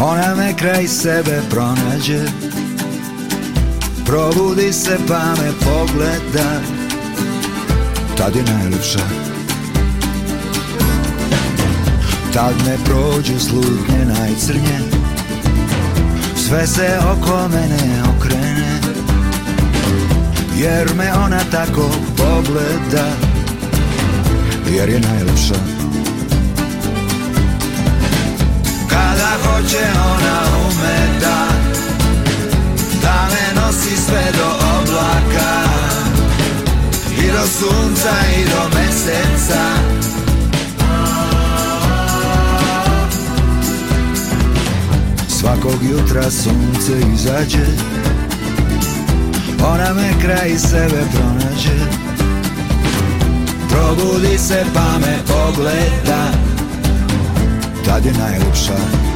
Ona 0.00 0.34
me 0.34 0.56
kraj 0.58 0.86
sebe 0.86 1.40
pronađe 1.50 2.24
Probudi 4.06 4.72
se 4.72 4.98
pa 5.08 5.34
me 5.42 5.52
pogleda 5.64 6.60
Tad 8.16 8.36
je 8.36 8.42
najljepša 8.42 9.31
Tad 12.34 12.54
me 12.66 12.76
prođu 12.84 13.40
slutnje 13.40 14.04
najcrnje. 14.04 14.78
Sve 16.36 16.66
se 16.66 16.98
oko 17.12 17.48
mene 17.48 18.02
okrene 18.16 18.80
Jer 20.56 20.94
me 20.94 21.12
ona 21.24 21.40
tako 21.50 21.90
pogleda 22.16 23.08
jer 24.70 24.88
je 24.88 25.00
najlepša. 25.00 25.54
Kada 28.88 29.32
hoće 29.44 29.84
ona 30.14 30.42
ume 30.66 31.18
da 31.20 31.46
Da 33.02 33.28
me 33.30 33.60
nosi 33.60 33.96
sve 34.06 34.24
do 34.38 34.48
oblaka 34.78 35.62
I 37.18 37.26
do 37.32 37.46
sunca 37.46 38.14
i 38.38 38.44
do 38.44 38.78
meseca 38.78 40.11
Svakog 45.42 45.82
jutra 45.90 46.30
sunce 46.30 46.92
izađe 47.14 47.66
Ona 49.64 49.94
me 49.94 50.12
kraj 50.22 50.58
sebe 50.58 51.02
pronađe. 51.12 51.78
Probudi 53.70 54.38
se 54.38 54.64
pa 54.74 54.98
me 54.98 55.18
pogleda 55.26 56.32
Tad 57.84 58.06
je 58.06 58.12
najljepša 58.12 59.11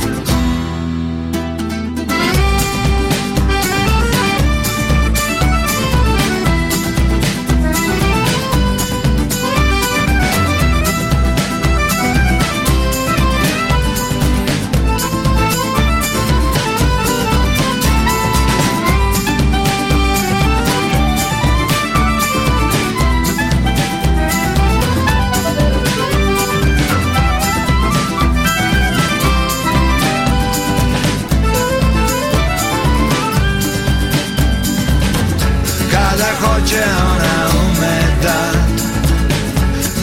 Kada 36.27 36.39
hoće 36.47 36.83
ona 37.01 37.49
ume 37.67 37.99
da 38.23 38.53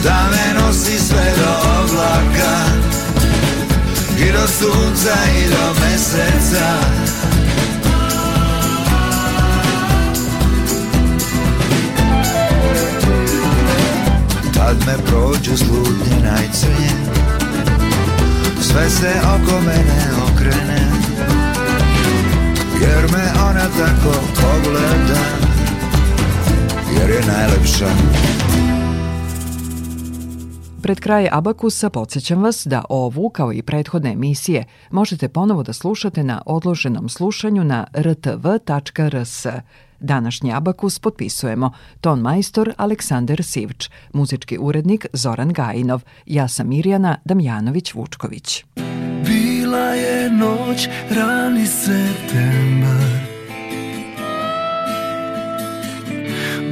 Da 0.02 0.28
me 0.30 0.60
nosi 0.60 0.98
sve 0.98 1.32
do 1.36 1.52
oblaka. 1.80 2.54
I 4.18 4.32
do 4.32 4.46
sunca 4.48 5.14
i 5.38 5.48
do 5.48 5.80
meseca. 5.80 6.68
Tad 14.54 14.76
me 14.86 15.04
prođe 15.06 15.56
slutnje 15.56 16.16
najcrnje 16.22 16.90
Sve 18.60 18.90
se 18.90 19.12
oko 19.24 19.60
mene 19.60 20.06
okrene. 20.32 20.90
Jer 22.80 23.12
me 23.12 23.32
ona 23.40 23.68
tako 23.78 24.18
pogleda 24.34 25.53
jer 27.04 27.14
je 27.14 27.26
najlepša. 27.26 27.86
Pred 30.82 31.00
kraj 31.00 31.28
Abakusa 31.32 31.90
podsjećam 31.90 32.42
vas 32.42 32.66
da 32.66 32.84
ovu, 32.88 33.30
kao 33.30 33.52
i 33.52 33.62
prethodne 33.62 34.12
emisije, 34.12 34.64
možete 34.90 35.28
ponovo 35.28 35.62
da 35.62 35.72
slušate 35.72 36.24
na 36.24 36.42
odloženom 36.46 37.08
slušanju 37.08 37.64
na 37.64 37.86
rtv.rs. 37.96 39.46
Današnji 40.00 40.52
Abakus 40.52 40.98
potpisujemo 40.98 41.72
ton 42.00 42.20
majstor 42.20 42.72
Aleksandar 42.76 43.42
Sivč, 43.42 43.90
muzički 44.12 44.58
urednik 44.58 45.06
Zoran 45.12 45.52
Gajinov, 45.52 46.02
ja 46.26 46.48
sam 46.48 46.68
Mirjana 46.68 47.18
Damjanović-Vučković. 47.24 48.64
Bila 49.26 49.86
je 49.86 50.30
noć, 50.30 50.88
rani 51.10 51.66
septembar 51.66 53.33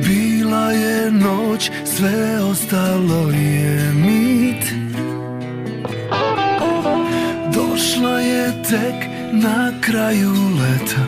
Bila 0.04 0.70
je 0.70 1.10
noć, 1.10 1.70
sve 1.84 2.42
ostalo 2.42 3.30
je 3.30 3.92
mit. 3.94 4.64
Došla 7.54 8.20
je 8.20 8.62
tek 8.62 9.08
na 9.32 9.72
kraju 9.80 10.32
leta. 10.32 11.04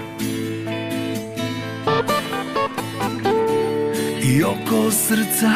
I 4.23 4.45
oko 4.45 4.91
srca 4.91 5.53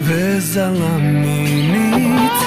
vezala 0.00 0.98
mi 0.98 1.62
nit. 1.62 2.40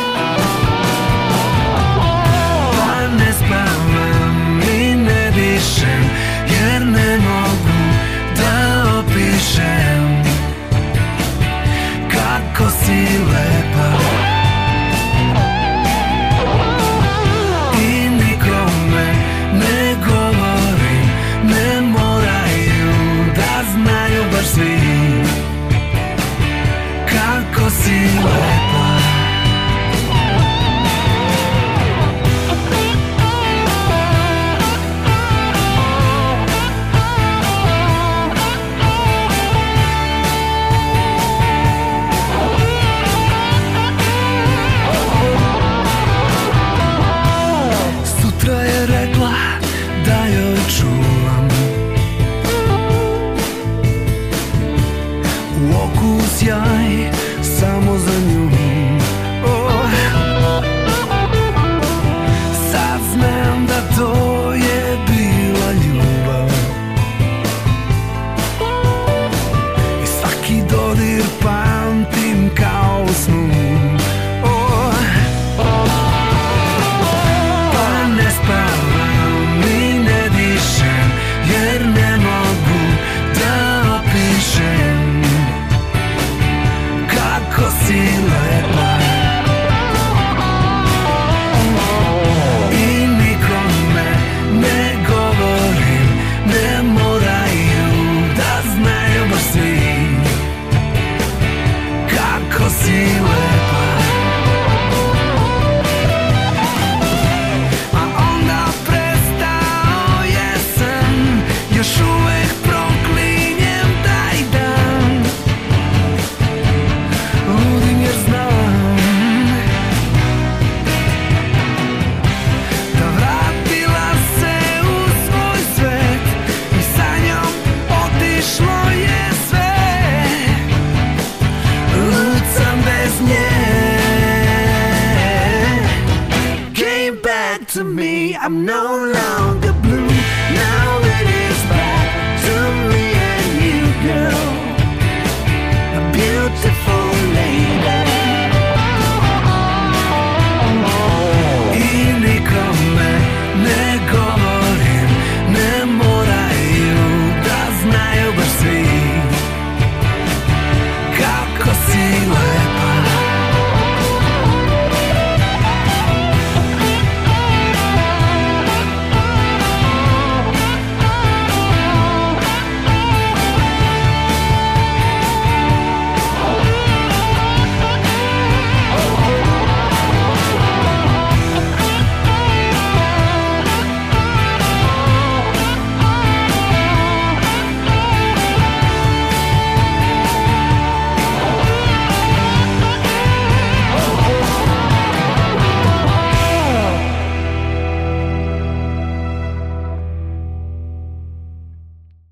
Pa 2.72 3.08
ne 3.18 3.34
spavam 3.34 4.62
i 4.76 4.96
ne 4.96 5.32
dišem 5.32 6.04
Jer 6.50 6.86
ne 6.86 7.18
mogu 7.18 7.80
da 8.38 8.84
opišem 9.00 10.13
Kako 12.94 13.98
si 13.98 14.03